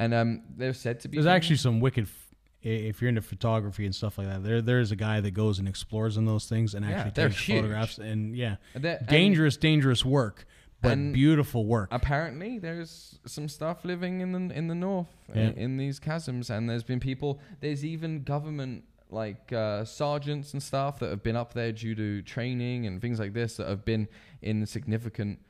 and 0.01 0.13
um, 0.13 0.43
they're 0.57 0.75
said 0.75 0.99
to 1.03 1.09
be. 1.09 1.17
There's 1.17 1.27
actually 1.29 1.59
some 1.59 1.79
wicked. 1.79 2.07
f- 2.07 2.35
If 2.63 3.01
you're 3.01 3.09
into 3.11 3.23
photography 3.23 3.85
and 3.87 3.95
stuff 3.95 4.19
like 4.19 4.27
that, 4.27 4.43
there 4.43 4.61
there's 4.61 4.91
a 4.91 4.97
guy 4.97 5.21
that 5.21 5.31
goes 5.31 5.61
and 5.61 5.69
explores 5.69 6.17
in 6.17 6.25
those 6.25 6.47
things 6.49 6.75
and 6.75 6.85
actually 6.85 7.13
takes 7.13 7.39
huge. 7.41 7.59
photographs. 7.59 7.99
And 7.99 8.35
yeah, 8.37 8.57
And 8.75 8.83
they're- 8.83 8.97
and 8.99 9.07
dangerous, 9.07 9.57
dangerous 9.59 10.05
work, 10.05 10.45
but 10.83 10.93
and- 10.93 11.13
beautiful 11.15 11.65
work. 11.67 11.89
apparently, 11.93 12.59
there's 12.59 13.19
some 13.27 13.49
stuff 13.49 13.85
living 13.85 14.21
in 14.21 14.33
the 14.33 14.55
in 14.55 14.69
the 14.69 14.75
north 14.75 15.09
uh, 15.29 15.39
Yeah. 15.39 15.51
in 15.57 15.77
these 15.77 15.99
chasms, 16.01 16.51
and 16.51 16.69
there's 16.69 16.83
been 16.85 17.01
people. 17.01 17.39
There's 17.61 17.85
even 17.85 18.23
government 18.23 18.85
like 19.13 19.53
uh, 19.53 19.85
sergeants 19.85 20.53
and 20.53 20.63
stuff 20.63 21.01
that 21.01 21.11
have 21.11 21.23
been 21.23 21.35
up 21.37 21.53
there 21.53 21.73
due 21.73 21.95
to 21.97 22.23
training 22.23 22.87
and 22.87 23.01
things 23.03 23.19
like 23.19 23.33
this 23.33 23.57
that 23.57 23.67
have 23.67 23.85
been 23.85 24.07
in 24.41 24.65
significant 24.67 25.41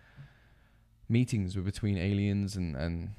meetings 1.09 1.57
with 1.57 1.65
between 1.65 1.97
aliens 1.99 2.57
and 2.57 2.77
and 2.77 3.11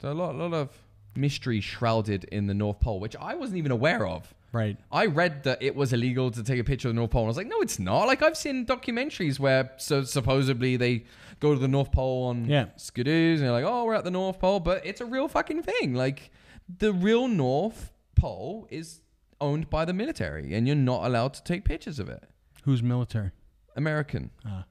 so 0.00 0.10
a 0.12 0.14
lot 0.14 0.34
lot 0.36 0.54
of 0.54 0.70
mystery 1.16 1.60
shrouded 1.60 2.24
in 2.24 2.46
the 2.46 2.54
North 2.54 2.78
Pole, 2.80 3.00
which 3.00 3.16
I 3.20 3.34
wasn't 3.34 3.58
even 3.58 3.72
aware 3.72 4.06
of. 4.06 4.32
Right. 4.52 4.76
I 4.90 5.06
read 5.06 5.44
that 5.44 5.62
it 5.62 5.74
was 5.76 5.92
illegal 5.92 6.30
to 6.30 6.42
take 6.42 6.58
a 6.60 6.64
picture 6.64 6.88
of 6.88 6.94
the 6.94 6.98
North 7.00 7.10
Pole. 7.10 7.22
And 7.22 7.26
I 7.28 7.30
was 7.30 7.36
like, 7.36 7.46
no, 7.48 7.60
it's 7.60 7.78
not. 7.78 8.04
Like 8.06 8.22
I've 8.22 8.36
seen 8.36 8.64
documentaries 8.66 9.38
where 9.38 9.70
so 9.76 10.02
supposedly 10.04 10.76
they 10.76 11.04
go 11.40 11.54
to 11.54 11.60
the 11.60 11.68
North 11.68 11.92
Pole 11.92 12.24
on 12.26 12.44
Yeah. 12.46 12.66
skidoos 12.76 13.34
and 13.36 13.42
they're 13.44 13.52
like, 13.52 13.64
oh, 13.64 13.84
we're 13.84 13.94
at 13.94 14.04
the 14.04 14.10
North 14.10 14.38
Pole, 14.38 14.60
but 14.60 14.84
it's 14.84 15.00
a 15.00 15.06
real 15.06 15.28
fucking 15.28 15.62
thing. 15.62 15.94
Like 15.94 16.30
the 16.78 16.92
real 16.92 17.28
North 17.28 17.92
Pole 18.16 18.66
is 18.70 19.00
owned 19.40 19.70
by 19.70 19.84
the 19.84 19.92
military, 19.92 20.52
and 20.54 20.66
you're 20.66 20.74
not 20.76 21.04
allowed 21.06 21.32
to 21.34 21.42
take 21.44 21.64
pictures 21.64 21.98
of 22.00 22.08
it. 22.08 22.24
Who's 22.64 22.82
military? 22.82 23.30
American. 23.76 24.30
Ah. 24.44 24.64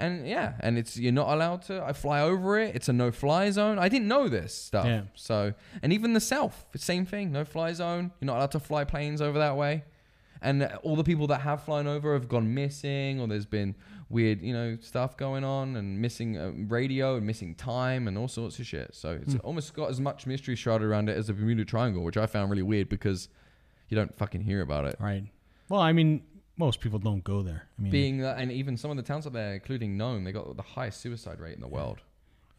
And 0.00 0.26
yeah, 0.26 0.54
and 0.60 0.78
it's 0.78 0.96
you're 0.96 1.12
not 1.12 1.28
allowed 1.28 1.62
to. 1.62 1.82
I 1.84 1.92
fly 1.92 2.22
over 2.22 2.58
it. 2.58 2.74
It's 2.74 2.88
a 2.88 2.92
no-fly 2.92 3.50
zone. 3.50 3.78
I 3.78 3.88
didn't 3.88 4.08
know 4.08 4.28
this 4.28 4.54
stuff. 4.54 4.86
Yeah. 4.86 5.02
So, 5.14 5.52
and 5.82 5.92
even 5.92 6.14
the 6.14 6.20
South, 6.20 6.64
same 6.76 7.04
thing. 7.06 7.32
No-fly 7.32 7.72
zone. 7.74 8.10
You're 8.20 8.26
not 8.26 8.38
allowed 8.38 8.52
to 8.52 8.60
fly 8.60 8.84
planes 8.84 9.20
over 9.20 9.38
that 9.38 9.56
way. 9.56 9.84
And 10.42 10.64
all 10.82 10.96
the 10.96 11.04
people 11.04 11.26
that 11.26 11.42
have 11.42 11.64
flown 11.64 11.86
over 11.86 12.14
have 12.14 12.26
gone 12.26 12.54
missing, 12.54 13.20
or 13.20 13.28
there's 13.28 13.44
been 13.44 13.74
weird, 14.08 14.40
you 14.40 14.54
know, 14.54 14.78
stuff 14.80 15.18
going 15.18 15.44
on, 15.44 15.76
and 15.76 16.00
missing 16.00 16.38
uh, 16.38 16.52
radio, 16.66 17.16
and 17.16 17.26
missing 17.26 17.54
time, 17.54 18.08
and 18.08 18.16
all 18.16 18.26
sorts 18.26 18.58
of 18.58 18.66
shit. 18.66 18.94
So 18.94 19.18
it's 19.20 19.34
almost 19.44 19.74
got 19.74 19.90
as 19.90 20.00
much 20.00 20.26
mystery 20.26 20.56
shrouded 20.56 20.88
around 20.88 21.10
it 21.10 21.16
as 21.18 21.26
the 21.26 21.34
Bermuda 21.34 21.66
Triangle, 21.66 22.02
which 22.02 22.16
I 22.16 22.24
found 22.24 22.50
really 22.50 22.62
weird 22.62 22.88
because 22.88 23.28
you 23.90 23.96
don't 23.96 24.16
fucking 24.16 24.40
hear 24.40 24.62
about 24.62 24.86
it. 24.86 24.96
Right. 24.98 25.24
Well, 25.68 25.80
I 25.80 25.92
mean, 25.92 26.22
most 26.60 26.80
people 26.80 26.98
don't 27.00 27.24
go 27.24 27.42
there. 27.42 27.66
I 27.78 27.82
mean, 27.82 27.90
Being 27.90 28.18
that, 28.18 28.38
and 28.38 28.52
even 28.52 28.76
some 28.76 28.90
of 28.92 28.96
the 28.96 29.02
towns 29.02 29.26
up 29.26 29.32
there, 29.32 29.54
including 29.54 29.96
Nome, 29.96 30.22
they 30.22 30.30
got 30.32 30.56
the 30.56 30.62
highest 30.62 31.00
suicide 31.00 31.40
rate 31.40 31.54
in 31.54 31.60
the 31.60 31.66
world. 31.68 31.98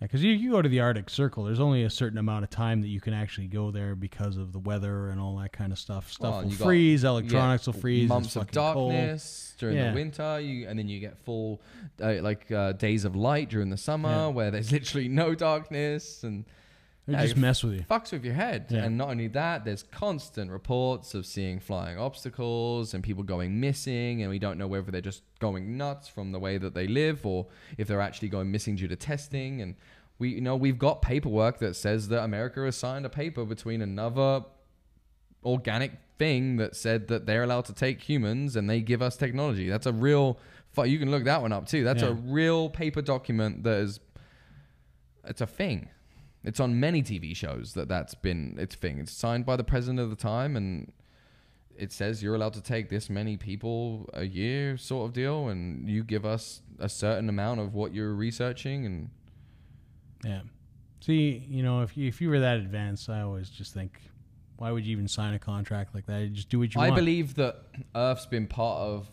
Yeah, 0.02 0.08
because 0.08 0.24
you, 0.24 0.32
you 0.34 0.50
go 0.52 0.62
to 0.64 0.68
the 0.68 0.80
Arctic 0.80 1.10
Circle, 1.12 1.44
there's 1.44 1.60
only 1.60 1.84
a 1.84 1.90
certain 1.90 2.18
amount 2.18 2.44
of 2.44 2.50
time 2.50 2.82
that 2.82 2.88
you 2.88 3.00
can 3.00 3.14
actually 3.14 3.46
go 3.48 3.70
there 3.70 3.94
because 3.96 4.36
of 4.36 4.52
the 4.52 4.58
weather 4.60 5.10
and 5.10 5.22
all 5.22 5.38
that 5.38 5.54
kind 5.54 5.72
of 5.72 5.78
stuff. 5.78 6.12
Stuff 6.12 6.22
Well, 6.34 6.42
will 6.44 6.52
you 6.52 6.58
got- 6.58 6.66
freeze, 6.66 7.04
electronics 7.04 7.68
will 7.68 7.74
freeze. 7.74 8.10
Months 8.10 8.30
it's 8.30 8.36
of 8.38 8.42
fucking 8.50 8.74
cold. 8.74 8.92
darkness 8.94 9.54
during 9.60 9.78
Yeah. 9.78 9.90
the 9.92 9.96
winter, 9.96 10.40
you 10.42 10.68
and 10.68 10.78
then 10.80 10.88
you 10.90 11.00
get 11.00 11.18
full 11.20 11.62
uh, 12.02 12.16
like 12.22 12.52
uh, 12.52 12.72
days 12.74 13.06
of 13.06 13.16
light 13.16 13.50
during 13.50 13.70
the 13.70 13.78
summer 13.78 14.10
Yeah. 14.10 14.28
where 14.28 14.50
there's 14.50 14.72
literally 14.78 15.08
no 15.08 15.36
darkness 15.36 16.24
and 16.24 16.46
They 17.08 17.14
Yeah, 17.14 17.24
just 17.24 17.38
mess 17.38 17.64
with 17.64 17.74
you. 17.74 17.86
fucks 17.90 18.12
with 18.12 18.24
your 18.24 18.36
head. 18.36 18.68
Yeah. 18.70 18.84
And 18.84 18.98
not 18.98 19.10
only 19.10 19.28
that, 19.30 19.66
there's 19.66 19.84
constant 19.84 20.52
reports 20.52 21.14
of 21.16 21.26
seeing 21.26 21.60
flying 21.60 21.98
obstacles 21.98 22.94
and 22.94 23.04
people 23.04 23.24
going 23.24 23.60
missing, 23.60 24.22
and 24.22 24.30
we 24.30 24.38
don't 24.40 24.58
know 24.58 24.68
whether 24.68 24.92
they're 24.92 25.02
just 25.02 25.24
going 25.40 25.78
nuts 25.78 26.08
from 26.08 26.32
the 26.32 26.40
way 26.40 26.58
that 26.60 26.74
they 26.76 26.88
live 26.88 27.26
or 27.26 27.48
if 27.78 27.88
they're 27.88 28.02
actually 28.02 28.30
going 28.30 28.52
missing 28.52 28.76
due 28.76 28.88
to 28.88 28.96
testing. 28.96 29.62
And 29.62 29.76
we, 30.20 30.30
you 30.30 30.42
know, 30.42 30.56
we've 30.56 30.78
got 30.78 31.02
paperwork 31.02 31.58
that 31.60 31.76
says 31.76 32.08
that 32.10 32.24
America 32.24 32.64
has 32.66 32.76
signed 32.76 33.06
a 33.06 33.10
paper 33.10 33.46
between 33.46 33.82
another 33.82 34.46
organic 35.44 35.94
thing 36.20 36.58
that 36.58 36.76
said 36.76 37.08
that 37.08 37.26
they're 37.26 37.42
allowed 37.42 37.66
to 37.66 37.74
take 37.74 38.00
humans 38.02 38.56
and 38.56 38.70
they 38.70 38.80
give 38.80 39.02
us 39.02 39.18
technology. 39.18 39.68
That's 39.68 39.88
a 39.88 39.92
real. 39.94 40.38
You 40.78 41.00
can 41.00 41.10
look 41.10 41.24
that 41.24 41.42
one 41.42 41.52
up 41.52 41.66
too. 41.66 41.84
That's 41.84 42.04
a 42.04 42.14
real 42.14 42.70
paper 42.70 43.02
document 43.02 43.64
that 43.64 43.78
is. 43.80 44.00
It's 45.26 45.42
a 45.42 45.48
thing. 45.48 45.90
It's 46.44 46.60
on 46.60 46.80
many 46.80 47.04
TV 47.04 47.36
shows 47.36 47.74
that 47.74 47.88
that's 47.88 48.16
been 48.16 48.56
its 48.60 48.76
thing. 48.76 48.98
It's 49.00 49.12
signed 49.12 49.46
by 49.46 49.56
the 49.56 49.64
president 49.64 50.00
of 50.00 50.10
the 50.10 50.16
time, 50.16 50.56
and 50.56 50.92
it 51.78 51.92
says 51.92 52.24
you're 52.24 52.36
allowed 52.36 52.54
to 52.54 52.62
take 52.62 52.90
this 52.90 53.10
many 53.10 53.38
people 53.38 54.10
a 54.14 54.24
year, 54.26 54.78
sort 54.78 55.10
of 55.10 55.14
deal, 55.14 55.50
and 55.50 55.88
you 55.88 56.04
give 56.04 56.26
us 56.26 56.62
a 56.80 56.90
certain 56.90 57.30
amount 57.30 57.60
of 57.60 57.74
what 57.74 57.94
you're 57.94 58.14
researching, 58.14 58.86
and 58.86 59.10
Yeah. 60.26 60.42
See, 61.00 61.46
you 61.50 61.64
know, 61.64 61.82
if 61.82 61.98
you, 61.98 62.08
if 62.08 62.22
you 62.22 62.30
were 62.30 62.40
that 62.40 62.58
advanced, 62.58 63.10
I 63.10 63.22
always 63.22 63.50
just 63.50 63.74
think, 63.74 64.00
why 64.58 64.72
would 64.72 64.86
you 64.86 64.92
even 64.92 65.08
sign 65.08 65.34
a 65.34 65.40
contract 65.40 65.96
like 65.96 66.06
that? 66.06 66.22
You 66.22 66.30
just 66.30 66.50
do 66.50 66.60
what 66.60 66.76
you 66.76 66.82
I 66.82 66.90
want. 66.90 66.96
believe 66.96 67.36
that 67.36 67.64
Earth's 67.96 68.28
been 68.28 68.46
part 68.46 68.80
of 68.80 69.10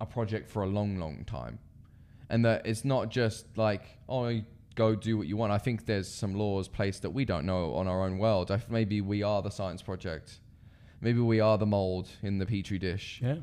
a 0.00 0.06
project 0.06 0.48
for 0.50 0.62
a 0.62 0.66
long, 0.66 0.98
long 0.98 1.24
time, 1.26 1.58
and 2.30 2.44
that 2.46 2.66
it's 2.66 2.84
not 2.84 3.10
just 3.10 3.46
like 3.58 3.98
oh 4.08 4.40
go 4.74 4.94
do 4.94 5.18
what 5.18 5.26
you 5.26 5.36
want. 5.36 5.52
I 5.52 5.58
think 5.58 5.86
there's 5.86 6.08
some 6.08 6.34
laws 6.34 6.68
placed 6.68 7.02
that 7.02 7.10
we 7.10 7.24
don't 7.24 7.46
know 7.46 7.74
on 7.74 7.88
our 7.88 8.04
own 8.04 8.18
world. 8.18 8.50
I, 8.50 8.60
maybe 8.68 9.00
we 9.00 9.22
are 9.22 9.42
the 9.42 9.50
science 9.50 9.82
project. 9.82 10.40
Maybe 11.00 11.20
we 11.20 11.40
are 11.40 11.58
the 11.58 11.66
mold 11.66 12.08
in 12.22 12.38
the 12.38 12.46
petri 12.46 12.78
dish. 12.78 13.20
Yeah. 13.22 13.36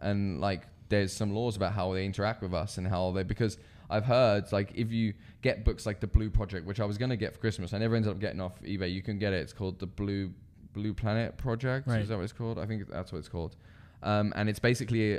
And 0.00 0.40
like, 0.40 0.62
there's 0.88 1.12
some 1.12 1.34
laws 1.34 1.56
about 1.56 1.72
how 1.72 1.92
they 1.92 2.04
interact 2.04 2.42
with 2.42 2.54
us 2.54 2.78
and 2.78 2.86
how 2.86 3.12
they 3.12 3.22
because 3.22 3.58
I've 3.88 4.04
heard 4.04 4.50
like 4.52 4.72
if 4.74 4.92
you 4.92 5.14
get 5.42 5.64
books 5.64 5.86
like 5.86 6.00
the 6.00 6.06
Blue 6.06 6.30
Project, 6.30 6.66
which 6.66 6.80
I 6.80 6.84
was 6.84 6.98
gonna 6.98 7.16
get 7.16 7.32
for 7.32 7.40
Christmas, 7.40 7.72
I 7.72 7.78
never 7.78 7.96
ended 7.96 8.10
up 8.10 8.20
getting 8.20 8.40
off 8.40 8.60
eBay. 8.62 8.92
You 8.92 9.02
can 9.02 9.18
get 9.18 9.32
it. 9.32 9.40
It's 9.40 9.52
called 9.52 9.78
the 9.78 9.86
Blue 9.86 10.32
Blue 10.72 10.94
Planet 10.94 11.36
Project. 11.36 11.88
Right. 11.88 12.00
Is 12.00 12.08
that 12.08 12.16
what 12.16 12.24
it's 12.24 12.32
called? 12.32 12.58
I 12.58 12.66
think 12.66 12.88
that's 12.88 13.12
what 13.12 13.18
it's 13.18 13.28
called. 13.28 13.56
Um, 14.02 14.32
and 14.36 14.48
it's 14.48 14.58
basically 14.58 15.18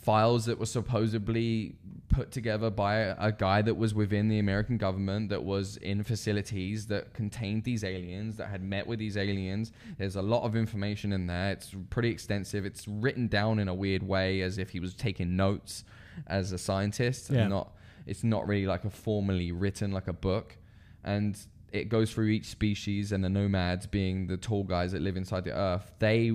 files 0.00 0.46
that 0.46 0.58
were 0.58 0.66
supposedly 0.66 1.74
put 2.08 2.30
together 2.30 2.70
by 2.70 2.96
a, 2.96 3.30
guy 3.32 3.60
that 3.62 3.74
was 3.76 3.94
within 3.94 4.28
the 4.28 4.38
American 4.38 4.78
government 4.78 5.28
that 5.28 5.42
was 5.44 5.76
in 5.78 6.02
facilities 6.02 6.86
that 6.86 7.12
contained 7.12 7.64
these 7.64 7.84
aliens 7.84 8.36
that 8.36 8.48
had 8.48 8.62
met 8.62 8.86
with 8.86 8.98
these 8.98 9.16
aliens. 9.16 9.72
There's 9.98 10.16
a 10.16 10.22
lot 10.22 10.44
of 10.44 10.56
information 10.56 11.12
in 11.12 11.26
there. 11.26 11.50
It's 11.52 11.74
pretty 11.90 12.08
extensive. 12.10 12.64
It's 12.64 12.88
written 12.88 13.28
down 13.28 13.58
in 13.58 13.68
a 13.68 13.74
weird 13.74 14.02
way 14.02 14.40
as 14.40 14.56
if 14.56 14.70
he 14.70 14.80
was 14.80 14.94
taking 14.94 15.36
notes 15.36 15.84
as 16.26 16.52
a 16.52 16.58
scientist 16.58 17.30
Yeah. 17.30 17.40
and 17.42 17.50
not 17.50 17.72
it's 18.06 18.24
not 18.24 18.48
really 18.48 18.66
like 18.66 18.84
a 18.84 18.90
formally 18.90 19.52
written 19.52 19.92
like 19.92 20.08
a 20.08 20.12
book 20.14 20.56
and 21.04 21.38
it 21.72 21.88
goes 21.90 22.10
through 22.12 22.26
each 22.28 22.46
species 22.46 23.12
and 23.12 23.22
the 23.22 23.28
nomads 23.28 23.86
being 23.86 24.26
the 24.26 24.36
tall 24.36 24.64
guys 24.64 24.92
that 24.92 25.02
live 25.02 25.16
inside 25.16 25.44
the 25.44 25.52
earth 25.52 25.92
they 26.00 26.32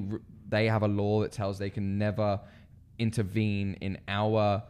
they 0.47 0.67
have 0.67 0.83
a 0.83 0.87
law 0.87 1.21
that 1.21 1.31
tells 1.33 1.57
they 1.59 1.69
can 1.71 1.97
never 1.97 2.39
intervene 2.99 3.75
in 3.81 3.97
our 4.07 4.63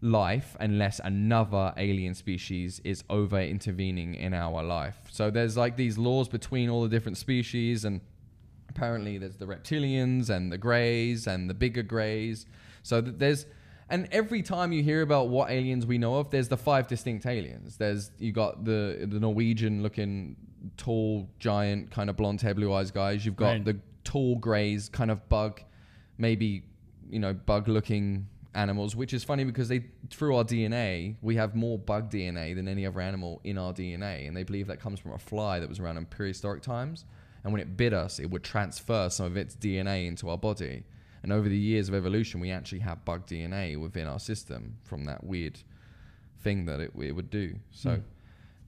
life 0.00 0.56
unless 0.58 1.00
another 1.04 1.72
alien 1.76 2.14
species 2.14 2.80
is 2.84 3.04
over 3.08 3.40
intervening 3.40 4.14
in 4.14 4.34
our 4.34 4.62
life. 4.62 4.96
So 5.10 5.30
there's 5.30 5.56
like 5.56 5.76
these 5.76 5.96
laws 5.96 6.28
between 6.28 6.68
all 6.68 6.82
the 6.82 6.88
different 6.88 7.18
species 7.18 7.84
and 7.84 8.00
apparently 8.68 9.18
there's 9.18 9.36
the 9.36 9.46
reptilians 9.46 10.28
and 10.28 10.50
the 10.50 10.58
greys 10.58 11.26
and 11.26 11.48
the 11.48 11.54
bigger 11.54 11.82
greys. 11.82 12.46
So 12.82 13.00
th- 13.00 13.14
there's 13.18 13.46
and 13.88 14.08
every 14.10 14.42
time 14.42 14.72
you 14.72 14.82
hear 14.82 15.02
about 15.02 15.28
what 15.28 15.50
aliens 15.50 15.84
we 15.86 15.98
know 15.98 16.16
of 16.16 16.30
there's 16.30 16.48
the 16.48 16.56
five 16.56 16.88
distinct 16.88 17.26
aliens. 17.26 17.76
There's 17.76 18.10
you 18.18 18.32
got 18.32 18.64
the 18.64 19.06
the 19.08 19.20
norwegian 19.20 19.82
looking 19.84 20.34
tall 20.76 21.28
giant 21.38 21.90
kind 21.92 22.08
of 22.10 22.16
blonde 22.16 22.40
hair 22.40 22.54
blue 22.54 22.72
eyes 22.72 22.90
guys. 22.90 23.24
You've 23.24 23.36
got 23.36 23.50
Right. 23.50 23.64
the 23.64 23.78
tall 24.02 24.36
greys 24.36 24.88
kind 24.88 25.10
of 25.12 25.28
bug 25.28 25.60
maybe 26.18 26.64
you 27.12 27.20
know 27.20 27.32
bug 27.34 27.68
looking 27.68 28.26
animals 28.54 28.96
which 28.96 29.12
is 29.14 29.22
funny 29.22 29.44
because 29.44 29.68
they 29.68 29.84
through 30.10 30.34
our 30.36 30.44
dna 30.44 31.14
we 31.22 31.36
have 31.36 31.54
more 31.54 31.78
bug 31.78 32.10
dna 32.10 32.54
than 32.54 32.66
any 32.66 32.84
other 32.86 33.00
animal 33.00 33.40
in 33.44 33.56
our 33.58 33.72
dna 33.72 34.26
and 34.26 34.36
they 34.36 34.42
believe 34.42 34.66
that 34.66 34.80
comes 34.80 34.98
from 34.98 35.12
a 35.12 35.18
fly 35.18 35.60
that 35.60 35.68
was 35.68 35.78
around 35.78 35.96
in 35.96 36.04
prehistoric 36.06 36.62
times 36.62 37.04
and 37.44 37.52
when 37.52 37.60
it 37.60 37.76
bit 37.76 37.92
us 37.92 38.18
it 38.18 38.30
would 38.30 38.42
transfer 38.42 39.08
some 39.08 39.26
of 39.26 39.36
its 39.36 39.54
dna 39.54 40.06
into 40.06 40.28
our 40.28 40.38
body 40.38 40.82
and 41.22 41.32
over 41.32 41.48
the 41.48 41.56
years 41.56 41.88
of 41.88 41.94
evolution 41.94 42.40
we 42.40 42.50
actually 42.50 42.80
have 42.80 43.04
bug 43.04 43.26
dna 43.26 43.78
within 43.78 44.06
our 44.06 44.18
system 44.18 44.76
from 44.82 45.04
that 45.04 45.22
weird 45.22 45.58
thing 46.40 46.64
that 46.66 46.80
it, 46.80 46.92
it 46.98 47.12
would 47.12 47.30
do 47.30 47.54
so 47.70 47.96
Hmm. 47.96 48.00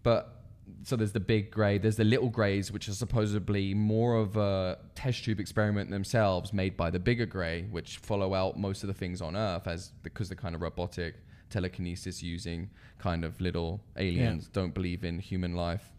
but 0.02 0.43
so 0.82 0.96
there's 0.96 1.12
the 1.12 1.20
big 1.20 1.50
grey, 1.50 1.78
there's 1.78 1.96
the 1.96 2.04
little 2.04 2.28
greys, 2.28 2.70
which 2.72 2.88
are 2.88 2.92
supposedly 2.92 3.74
more 3.74 4.16
of 4.16 4.36
a 4.36 4.78
test 4.94 5.24
tube 5.24 5.40
experiment 5.40 5.90
themselves, 5.90 6.52
made 6.52 6.76
by 6.76 6.90
the 6.90 6.98
bigger 6.98 7.26
grey, 7.26 7.62
which 7.70 7.98
follow 7.98 8.34
out 8.34 8.58
most 8.58 8.82
of 8.82 8.88
the 8.88 8.94
things 8.94 9.20
on 9.22 9.36
Earth 9.36 9.66
as 9.66 9.92
because 10.02 10.28
they're 10.28 10.36
kind 10.36 10.54
of 10.54 10.62
robotic, 10.62 11.16
telekinesis 11.50 12.22
using 12.22 12.70
kind 12.98 13.24
of 13.24 13.40
little 13.40 13.80
aliens, 13.96 14.48
don't 14.48 14.74
believe 14.74 15.04
in 15.04 15.18
human 15.18 15.54
life, 15.54 15.92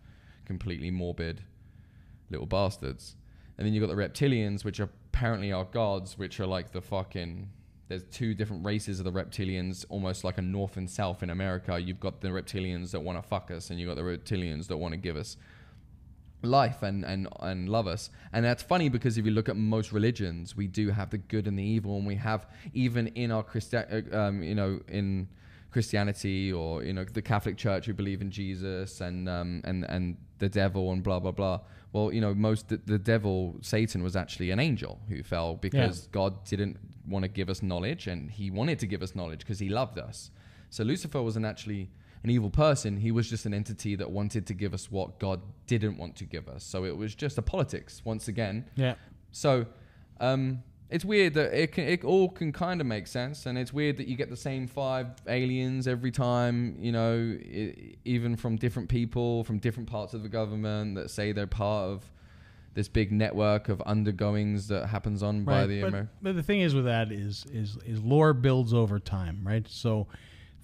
completely 0.45 0.91
morbid 0.91 1.41
little 2.29 2.45
bastards. 2.47 3.15
And 3.57 3.65
then 3.65 3.73
you've 3.73 3.87
got 3.87 3.95
the 3.95 4.01
reptilians, 4.01 4.65
which 4.65 4.79
apparently 4.79 5.51
are 5.51 5.63
gods, 5.65 6.17
which 6.17 6.39
are 6.39 6.45
like 6.47 6.71
the 6.71 6.81
fucking. 6.81 7.49
There's 7.87 8.03
two 8.05 8.33
different 8.33 8.65
races 8.65 8.99
of 8.99 9.05
the 9.05 9.11
reptilians, 9.11 9.85
almost 9.89 10.23
like 10.23 10.37
a 10.37 10.41
north 10.41 10.77
and 10.77 10.89
south 10.89 11.21
in 11.21 11.29
America. 11.29 11.79
You've 11.79 11.99
got 11.99 12.21
the 12.21 12.29
reptilians 12.29 12.91
that 12.91 13.01
want 13.01 13.21
to 13.21 13.21
fuck 13.21 13.51
us, 13.51 13.69
and 13.69 13.79
you've 13.79 13.87
got 13.87 13.95
the 13.95 14.01
reptilians 14.01 14.67
that 14.67 14.77
want 14.77 14.93
to 14.93 14.97
give 14.97 15.15
us 15.15 15.37
life 16.41 16.83
and, 16.83 17.03
and, 17.05 17.27
and 17.41 17.69
love 17.69 17.87
us. 17.87 18.09
And 18.33 18.43
that's 18.43 18.63
funny 18.63 18.89
because 18.89 19.17
if 19.17 19.25
you 19.25 19.31
look 19.31 19.49
at 19.49 19.55
most 19.55 19.91
religions, 19.91 20.55
we 20.55 20.67
do 20.67 20.89
have 20.89 21.09
the 21.11 21.17
good 21.17 21.47
and 21.47 21.57
the 21.59 21.63
evil, 21.63 21.97
and 21.97 22.07
we 22.07 22.15
have 22.15 22.47
even 22.73 23.07
in 23.07 23.31
our 23.31 23.43
Christi- 23.43 23.77
uh, 23.77 24.17
um, 24.17 24.41
you 24.41 24.55
know, 24.55 24.79
in 24.87 25.27
Christianity 25.71 26.51
or 26.51 26.83
you 26.83 26.93
know 26.93 27.03
the 27.03 27.21
Catholic 27.21 27.57
Church 27.57 27.85
who 27.85 27.93
believe 27.93 28.21
in 28.21 28.31
Jesus 28.31 29.01
and 29.01 29.27
um, 29.27 29.61
and 29.65 29.83
and 29.85 30.17
the 30.39 30.49
devil 30.49 30.91
and 30.91 31.03
blah 31.03 31.19
blah 31.19 31.31
blah. 31.31 31.59
Well, 31.93 32.11
you 32.11 32.19
know, 32.19 32.33
most 32.33 32.69
the, 32.69 32.77
the 32.85 32.99
devil 32.99 33.57
Satan 33.61 34.03
was 34.03 34.15
actually 34.15 34.51
an 34.51 34.59
angel 34.59 34.99
who 35.07 35.23
fell 35.23 35.55
because 35.55 36.07
God 36.11 36.43
didn't 36.45 36.77
want 37.07 37.23
to 37.23 37.29
give 37.29 37.49
us 37.49 37.61
knowledge, 37.61 38.07
and 38.07 38.29
He 38.29 38.51
wanted 38.51 38.79
to 38.79 38.87
give 38.87 39.01
us 39.01 39.15
knowledge 39.15 39.39
because 39.39 39.59
He 39.59 39.69
loved 39.69 39.97
us. 39.97 40.31
So 40.69 40.83
Lucifer 40.83 41.21
wasn't 41.21 41.45
actually 41.45 41.89
an 42.23 42.29
evil 42.29 42.49
person. 42.49 42.97
He 42.97 43.11
was 43.11 43.29
just 43.29 43.45
an 43.45 43.53
entity 43.53 43.95
that 43.95 44.09
wanted 44.09 44.47
to 44.47 44.53
give 44.53 44.73
us 44.73 44.91
what 44.91 45.19
God 45.19 45.41
didn't 45.67 45.97
want 45.97 46.15
to 46.17 46.25
give 46.25 46.49
us. 46.49 46.63
So 46.63 46.83
it 46.83 46.97
was 46.97 47.13
just 47.15 47.37
a 47.37 47.41
politics 47.41 48.01
once 48.03 48.27
again. 48.27 48.65
Yeah. 48.75 48.95
So 49.31 49.67
um, 50.19 50.63
it's 50.89 51.03
weird 51.03 51.33
that 51.33 51.53
it 51.53 51.71
can, 51.71 51.85
it 51.85 52.03
all 52.03 52.29
can 52.29 52.51
kind 52.51 52.79
of 52.79 52.87
make 52.87 53.07
sense, 53.07 53.45
and 53.45 53.57
it's 53.57 53.73
weird 53.73 53.97
that 53.97 54.07
you 54.07 54.15
get 54.15 54.29
the 54.29 54.37
same 54.37 54.67
five 54.67 55.07
aliens 55.27 55.87
every 55.87 56.11
time. 56.11 56.77
You 56.79 56.91
know, 56.91 57.37
i 57.41 57.95
even 58.05 58.35
from 58.35 58.55
different 58.55 58.89
people 58.89 59.43
from 59.43 59.57
different 59.57 59.89
parts 59.89 60.13
of 60.13 60.21
the 60.23 60.29
government 60.29 60.95
that 60.95 61.09
say 61.09 61.31
they're 61.31 61.47
part 61.47 61.89
of 61.89 62.11
this 62.75 62.87
big 62.87 63.11
network 63.11 63.69
of 63.69 63.81
undergoings 63.85 64.67
that 64.67 64.87
happens 64.87 65.23
on 65.23 65.43
by 65.43 65.61
Right, 65.61 65.67
the 65.67 65.81
but, 65.81 65.87
Amer- 65.87 66.09
but 66.21 66.35
the 66.35 66.43
thing 66.43 66.61
is 66.61 66.75
with 66.75 66.85
that 66.85 67.11
is 67.11 67.45
is 67.51 67.77
is 67.85 68.01
lore 68.01 68.33
builds 68.33 68.73
over 68.73 68.99
time, 68.99 69.41
right? 69.43 69.65
So 69.67 70.07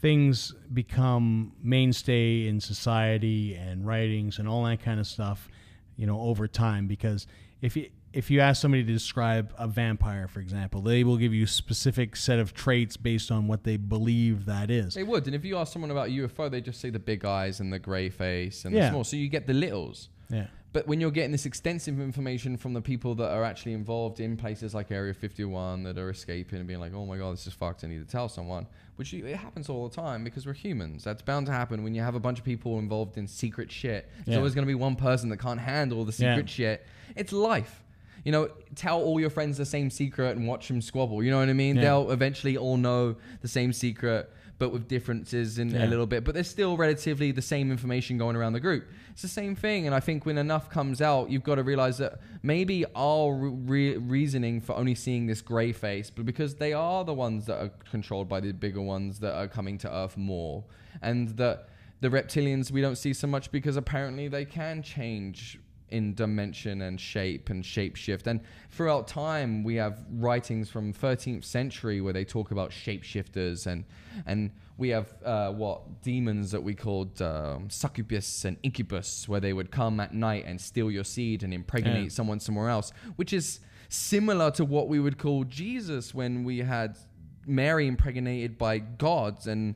things 0.01 0.53
become 0.73 1.53
mainstay 1.63 2.47
in 2.47 2.59
society 2.59 3.55
and 3.55 3.87
writings 3.87 4.39
and 4.39 4.47
all 4.47 4.63
that 4.65 4.81
kind 4.81 4.99
of 4.99 5.07
stuff, 5.07 5.47
you 5.95 6.05
know, 6.05 6.19
over 6.19 6.47
time. 6.47 6.87
Because 6.87 7.27
if 7.61 7.77
you 7.77 7.89
if 8.13 8.29
you 8.29 8.39
ask 8.41 8.61
somebody 8.61 8.83
to 8.83 8.91
describe 8.91 9.53
a 9.57 9.67
vampire, 9.67 10.27
for 10.27 10.39
example, 10.41 10.81
they 10.81 11.03
will 11.03 11.17
give 11.17 11.33
you 11.33 11.45
a 11.45 11.47
specific 11.47 12.15
set 12.15 12.39
of 12.39 12.53
traits 12.53 12.97
based 12.97 13.31
on 13.31 13.47
what 13.47 13.63
they 13.63 13.77
believe 13.77 14.45
that 14.45 14.69
is. 14.69 14.93
They 14.95 15.03
would, 15.03 15.25
and 15.27 15.35
if 15.35 15.45
you 15.45 15.57
ask 15.57 15.71
someone 15.71 15.91
about 15.91 16.09
UFO, 16.09 16.49
they 16.51 16.59
just 16.61 16.81
say 16.81 16.89
the 16.89 16.99
big 16.99 17.23
eyes 17.25 17.59
and 17.59 17.71
the 17.71 17.79
grey 17.79 18.09
face 18.09 18.65
and 18.65 18.73
Yeah. 18.75 18.81
the 18.85 18.89
small. 18.89 19.03
So 19.05 19.15
you 19.15 19.29
get 19.29 19.47
the 19.47 19.53
littles. 19.53 20.09
Yeah. 20.29 20.47
But 20.73 20.87
when 20.87 21.01
you're 21.01 21.11
getting 21.11 21.33
this 21.33 21.45
extensive 21.45 21.99
information 21.99 22.55
from 22.55 22.71
the 22.73 22.81
people 22.81 23.13
that 23.15 23.29
are 23.31 23.43
actually 23.43 23.73
involved 23.73 24.21
in 24.21 24.37
places 24.37 24.73
like 24.73 24.89
Area 24.89 25.13
51 25.13 25.83
that 25.83 25.97
are 25.97 26.09
escaping 26.09 26.59
and 26.59 26.67
being 26.67 26.79
like, 26.79 26.93
oh 26.93 27.05
my 27.05 27.17
God, 27.17 27.33
this 27.33 27.45
is 27.45 27.51
fucked, 27.53 27.83
I 27.83 27.87
need 27.87 27.99
to 27.99 28.09
tell 28.09 28.29
someone, 28.29 28.67
which 28.95 29.11
you, 29.11 29.25
it 29.25 29.35
happens 29.35 29.67
all 29.67 29.89
the 29.89 29.93
time 29.93 30.23
because 30.23 30.45
we're 30.45 30.53
humans. 30.53 31.03
That's 31.03 31.21
bound 31.21 31.47
to 31.47 31.51
happen 31.51 31.83
when 31.83 31.93
you 31.93 32.01
have 32.01 32.15
a 32.15 32.21
bunch 32.21 32.39
of 32.39 32.45
people 32.45 32.79
involved 32.79 33.17
in 33.17 33.27
secret 33.27 33.69
shit. 33.69 34.09
There's 34.19 34.29
Yeah. 34.33 34.37
always 34.37 34.55
going 34.55 34.65
to 34.65 34.71
be 34.71 34.75
one 34.75 34.95
person 34.95 35.27
that 35.29 35.37
can't 35.37 35.59
handle 35.59 36.05
the 36.05 36.11
Yeah. 36.17 36.35
secret 36.35 36.49
shit. 36.49 36.85
It's 37.17 37.33
life. 37.33 37.83
You 38.23 38.31
know, 38.31 38.49
tell 38.75 39.01
all 39.01 39.19
your 39.19 39.29
friends 39.29 39.57
the 39.57 39.65
same 39.65 39.89
secret 39.89 40.37
and 40.37 40.47
watch 40.47 40.67
them 40.67 40.81
squabble. 40.81 41.23
You 41.23 41.31
know 41.31 41.39
what 41.39 41.49
I 41.49 41.53
mean? 41.53 41.75
Yeah. 41.75 41.81
They'll 41.83 42.11
eventually 42.11 42.55
all 42.57 42.77
know 42.77 43.15
the 43.41 43.47
same 43.47 43.73
secret, 43.73 44.31
but 44.59 44.69
with 44.71 44.87
differences 44.87 45.57
in 45.57 45.71
Yeah. 45.71 45.85
a 45.85 45.87
little 45.87 46.05
bit. 46.05 46.23
But 46.23 46.35
there's 46.35 46.47
still 46.49 46.77
relatively 46.77 47.31
the 47.31 47.41
same 47.41 47.71
information 47.71 48.19
going 48.19 48.35
around 48.35 48.53
the 48.53 48.59
group. 48.59 48.85
It's 49.09 49.23
the 49.23 49.27
same 49.27 49.55
thing. 49.55 49.87
And 49.87 49.95
I 49.95 49.99
think 49.99 50.25
when 50.25 50.37
enough 50.37 50.69
comes 50.69 51.01
out, 51.01 51.31
you've 51.31 51.43
got 51.43 51.55
to 51.55 51.63
realize 51.63 51.97
that 51.97 52.19
maybe 52.43 52.85
our 52.95 53.33
re- 53.33 53.97
reasoning 53.97 54.61
for 54.61 54.75
only 54.75 54.93
seeing 54.93 55.25
this 55.25 55.41
grey 55.41 55.71
face, 55.71 56.11
but 56.11 56.25
because 56.25 56.55
they 56.55 56.73
are 56.73 57.03
the 57.03 57.13
ones 57.15 57.47
that 57.47 57.59
are 57.59 57.69
controlled 57.89 58.29
by 58.29 58.39
the 58.39 58.51
bigger 58.51 58.81
ones 58.81 59.19
that 59.19 59.33
are 59.33 59.47
coming 59.47 59.79
to 59.79 59.91
Earth 59.91 60.15
more, 60.15 60.63
and 61.01 61.29
that 61.37 61.69
the 62.01 62.09
reptilians 62.09 62.71
we 62.71 62.81
don't 62.81 62.97
see 62.97 63.13
so 63.13 63.27
much 63.27 63.51
because 63.51 63.77
apparently 63.77 64.27
they 64.27 64.43
can 64.45 64.81
change 64.83 65.59
in 65.91 66.13
dimension 66.13 66.81
and 66.81 66.99
shape 66.99 67.49
and 67.49 67.63
shapeshift. 67.63 68.27
And 68.27 68.39
throughout 68.69 69.07
time, 69.07 69.63
we 69.63 69.75
have 69.75 70.03
writings 70.11 70.69
from 70.69 70.93
13th 70.93 71.43
century 71.43 72.01
where 72.01 72.13
they 72.13 72.25
talk 72.25 72.51
about 72.51 72.71
shapeshifters 72.71 73.67
and 73.67 73.83
and 74.25 74.51
we 74.77 74.89
have 74.89 75.13
uh, 75.23 75.51
what 75.51 76.01
demons 76.01 76.49
that 76.51 76.63
we 76.63 76.73
called 76.73 77.21
um, 77.21 77.69
succubus 77.69 78.45
and 78.45 78.57
incubus, 78.63 79.29
where 79.29 79.39
they 79.39 79.53
would 79.53 79.69
come 79.69 79.99
at 79.99 80.11
night 80.13 80.45
and 80.47 80.59
steal 80.59 80.89
your 80.89 81.03
seed 81.03 81.43
and 81.43 81.53
impregnate 81.53 82.03
Yeah. 82.03 82.09
someone 82.09 82.39
somewhere 82.39 82.67
else, 82.69 82.91
which 83.15 83.31
is 83.31 83.59
similar 83.89 84.49
to 84.51 84.65
what 84.65 84.87
we 84.87 84.99
would 84.99 85.17
call 85.19 85.43
Jesus 85.43 86.15
when 86.15 86.43
we 86.43 86.59
had 86.59 86.97
Mary 87.45 87.87
impregnated 87.87 88.57
by 88.57 88.79
gods 88.79 89.45
and 89.45 89.75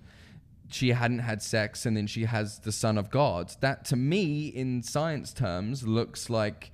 she 0.69 0.89
hadn't 0.89 1.19
had 1.19 1.41
sex 1.41 1.85
and 1.85 1.95
then 1.95 2.07
she 2.07 2.25
has 2.25 2.59
the 2.59 2.71
son 2.71 2.97
of 2.97 3.09
God. 3.09 3.53
That 3.61 3.85
to 3.85 3.95
me, 3.95 4.47
in 4.47 4.83
science 4.83 5.33
terms, 5.33 5.87
looks 5.87 6.29
like 6.29 6.71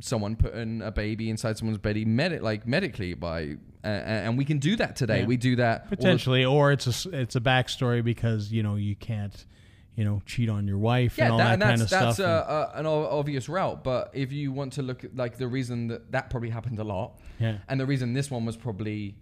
someone 0.00 0.36
putting 0.36 0.82
a 0.82 0.90
baby 0.90 1.30
inside 1.30 1.58
someone's 1.58 1.78
belly, 1.78 2.04
med- 2.04 2.42
like 2.42 2.66
medically 2.66 3.14
by, 3.14 3.56
uh, 3.84 3.86
and 3.86 4.38
we 4.38 4.44
can 4.44 4.58
do 4.58 4.76
that 4.76 4.96
today. 4.96 5.20
Yeah. 5.20 5.26
We 5.26 5.36
do 5.36 5.56
that 5.56 5.82
all 5.82 5.90
the- 5.90 5.96
potentially 5.96 6.44
or 6.44 6.72
it's 6.72 7.06
a 7.06 7.20
it's 7.20 7.36
a 7.36 7.40
backstory 7.40 8.02
because 8.02 8.50
you 8.50 8.62
know 8.62 8.76
you 8.76 8.96
can't 8.96 9.46
you 9.96 10.04
know, 10.06 10.22
cheat 10.24 10.48
on 10.48 10.66
your 10.66 10.78
wife 10.78 11.18
yeah, 11.18 11.24
and 11.24 11.32
all 11.32 11.38
that, 11.38 11.44
that, 11.44 11.52
and 11.52 11.62
kind 11.62 11.80
that's 11.80 11.92
of 11.92 11.98
that's 12.00 12.16
stuff. 12.16 12.72
a, 12.74 12.78
an 12.78 12.86
obvious 12.86 13.50
route. 13.50 13.84
But 13.84 14.10
if 14.14 14.32
you 14.32 14.50
want 14.50 14.74
to 14.74 14.82
look 14.82 15.04
at 15.04 15.14
like 15.14 15.36
the 15.36 15.46
reason 15.46 15.88
that 15.88 16.12
that 16.12 16.30
probably 16.30 16.48
happened 16.48 16.78
a 16.78 16.84
lot, 16.84 17.20
yeah. 17.38 17.58
and 17.68 17.78
the 17.78 17.84
reason 17.84 18.14
this 18.14 18.30
one 18.30 18.46
was 18.46 18.56
probably 18.56 19.16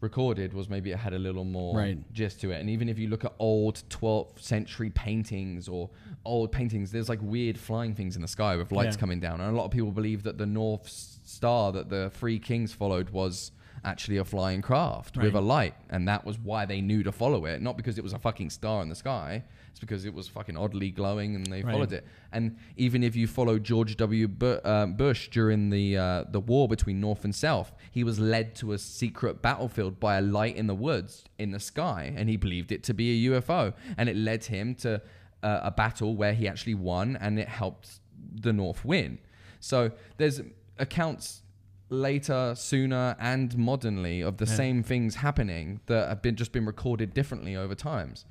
recorded 0.00 0.54
was 0.54 0.68
maybe 0.68 0.90
it 0.90 0.98
had 0.98 1.12
a 1.12 1.18
little 1.18 1.44
more 1.44 1.76
Right. 1.76 1.98
gist 2.12 2.40
to 2.40 2.50
it. 2.50 2.60
And 2.60 2.70
even 2.70 2.88
if 2.88 2.98
you 2.98 3.08
look 3.08 3.24
at 3.24 3.32
old 3.38 3.82
12th 3.90 4.40
century 4.40 4.90
paintings 4.90 5.68
or 5.68 5.90
old 6.24 6.52
paintings, 6.52 6.90
there's 6.92 7.08
like 7.08 7.20
weird 7.22 7.58
flying 7.58 7.94
things 7.94 8.16
in 8.16 8.22
the 8.22 8.28
sky 8.28 8.56
with 8.56 8.72
lights 8.72 8.96
Yeah. 8.96 9.00
coming 9.00 9.20
down. 9.20 9.40
And 9.40 9.50
a 9.54 9.56
lot 9.56 9.64
of 9.66 9.70
people 9.70 9.90
believe 9.92 10.22
that 10.22 10.38
the 10.38 10.46
North 10.46 10.88
Star 10.88 11.72
that 11.72 11.88
the 11.90 12.10
three 12.10 12.38
kings 12.38 12.72
followed 12.72 13.10
was 13.10 13.52
actually 13.84 14.16
a 14.18 14.24
flying 14.24 14.60
craft 14.60 15.16
with 15.16 15.34
a 15.34 15.40
light. 15.40 15.74
And 15.88 16.06
that 16.08 16.24
was 16.26 16.38
why 16.38 16.66
they 16.66 16.80
knew 16.80 17.02
to 17.02 17.12
follow 17.12 17.46
it. 17.46 17.62
Not 17.62 17.76
because 17.76 17.96
it 17.98 18.04
was 18.04 18.12
a 18.12 18.18
fucking 18.18 18.50
star 18.50 18.82
in 18.82 18.88
the 18.88 18.94
sky. 18.94 19.44
It's 19.70 19.80
because 19.80 20.04
it 20.04 20.12
was 20.12 20.28
fucking 20.28 20.56
oddly 20.56 20.90
glowing 20.90 21.34
and 21.36 21.46
they 21.46 21.62
Right. 21.62 21.72
followed 21.72 21.92
it. 21.92 22.04
And 22.32 22.56
even 22.76 23.02
if 23.02 23.14
you 23.16 23.26
follow 23.26 23.58
George 23.58 23.96
W. 23.96 24.28
Um, 24.64 24.94
Bush 24.94 25.28
during 25.30 25.70
the 25.70 25.96
uh, 25.96 26.24
the 26.30 26.40
war 26.40 26.68
between 26.68 27.00
North 27.00 27.24
and 27.24 27.34
South, 27.34 27.72
he 27.90 28.02
was 28.04 28.18
led 28.18 28.54
to 28.56 28.72
a 28.72 28.78
secret 28.78 29.40
battlefield 29.42 29.98
by 30.00 30.16
a 30.18 30.20
light 30.22 30.56
in 30.56 30.66
the 30.66 30.74
woods 30.74 31.24
in 31.38 31.50
the 31.52 31.60
sky, 31.60 32.12
and 32.16 32.28
he 32.28 32.36
believed 32.36 32.72
it 32.72 32.82
to 32.84 32.94
be 32.94 33.26
a 33.26 33.30
UFO, 33.30 33.72
and 33.96 34.08
it 34.08 34.16
led 34.16 34.44
him 34.44 34.74
to 34.76 35.00
uh, 35.42 35.60
a 35.62 35.70
battle 35.70 36.16
where 36.16 36.34
he 36.34 36.46
actually 36.46 36.74
won, 36.74 37.16
and 37.16 37.38
it 37.38 37.48
helped 37.48 38.00
the 38.34 38.52
North 38.52 38.84
win. 38.84 39.18
So 39.60 39.92
there's 40.18 40.40
accounts 40.78 41.42
later, 41.88 42.54
sooner, 42.56 43.16
and 43.18 43.56
modernly 43.58 44.20
of 44.20 44.36
the 44.36 44.44
Yeah. 44.46 44.54
same 44.54 44.82
things 44.82 45.16
happening 45.16 45.80
that 45.86 46.08
have 46.08 46.22
been 46.22 46.36
just 46.36 46.52
been 46.52 46.66
recorded 46.66 47.14
differently 47.14 47.56
over 47.56 47.74
times. 47.74 48.24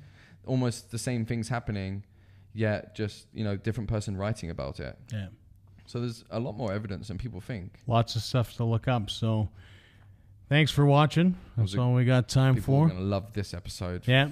Almost 0.46 0.90
the 0.90 0.98
same 0.98 1.24
things 1.24 1.48
happening, 1.48 2.04
yet 2.54 2.94
just 2.94 3.26
you 3.32 3.44
know 3.44 3.56
different 3.56 3.88
person 3.88 4.16
writing 4.16 4.50
about 4.50 4.80
it. 4.80 4.96
yeah. 5.12 5.28
So 5.86 5.98
there's 6.00 6.24
a 6.30 6.38
lot 6.38 6.56
more 6.56 6.72
evidence 6.72 7.08
than 7.08 7.18
people 7.18 7.40
think. 7.40 7.80
Lots 7.88 8.14
of 8.14 8.22
stuff 8.22 8.54
to 8.56 8.64
look 8.64 8.86
up. 8.86 9.10
So 9.10 9.48
thanks 10.48 10.70
for 10.70 10.86
watching. 10.86 11.36
That's 11.56 11.76
all 11.76 11.94
we 11.94 12.04
got 12.04 12.28
time 12.28 12.54
for. 12.56 12.60
People 12.60 12.82
are 12.82 12.88
gonna 12.88 13.00
love 13.00 13.32
this 13.32 13.54
episode. 13.54 14.06
Yeah. 14.06 14.30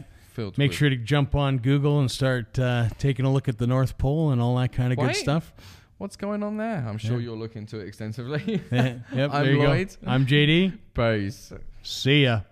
Make 0.56 0.72
sure 0.72 0.88
to 0.88 0.94
jump 0.96 1.34
on 1.34 1.58
Google 1.58 1.98
and 1.98 2.08
start 2.08 2.56
uh, 2.60 2.88
taking 2.98 3.24
a 3.24 3.32
look 3.32 3.48
at 3.48 3.58
the 3.58 3.66
North 3.66 3.98
Pole 3.98 4.30
and 4.30 4.40
all 4.40 4.54
that 4.58 4.72
kind 4.72 4.92
of 4.92 4.98
Wait. 4.98 5.08
good 5.08 5.16
stuff. 5.16 5.52
what's 5.98 6.14
going 6.16 6.44
on 6.44 6.56
there. 6.58 6.84
I'm 6.88 6.96
sure 6.96 7.18
Yeah. 7.18 7.24
you'll 7.24 7.38
look 7.38 7.56
into 7.56 7.80
it 7.80 7.88
extensively. 7.88 8.62
yep, 8.70 9.00
I'm 9.32 9.58
Lloyd. 9.58 9.88
go. 10.00 10.08
I'm 10.08 10.26
JD. 10.26 10.78
Peace. 10.94 11.52
See 11.82 12.22
ya. 12.22 12.42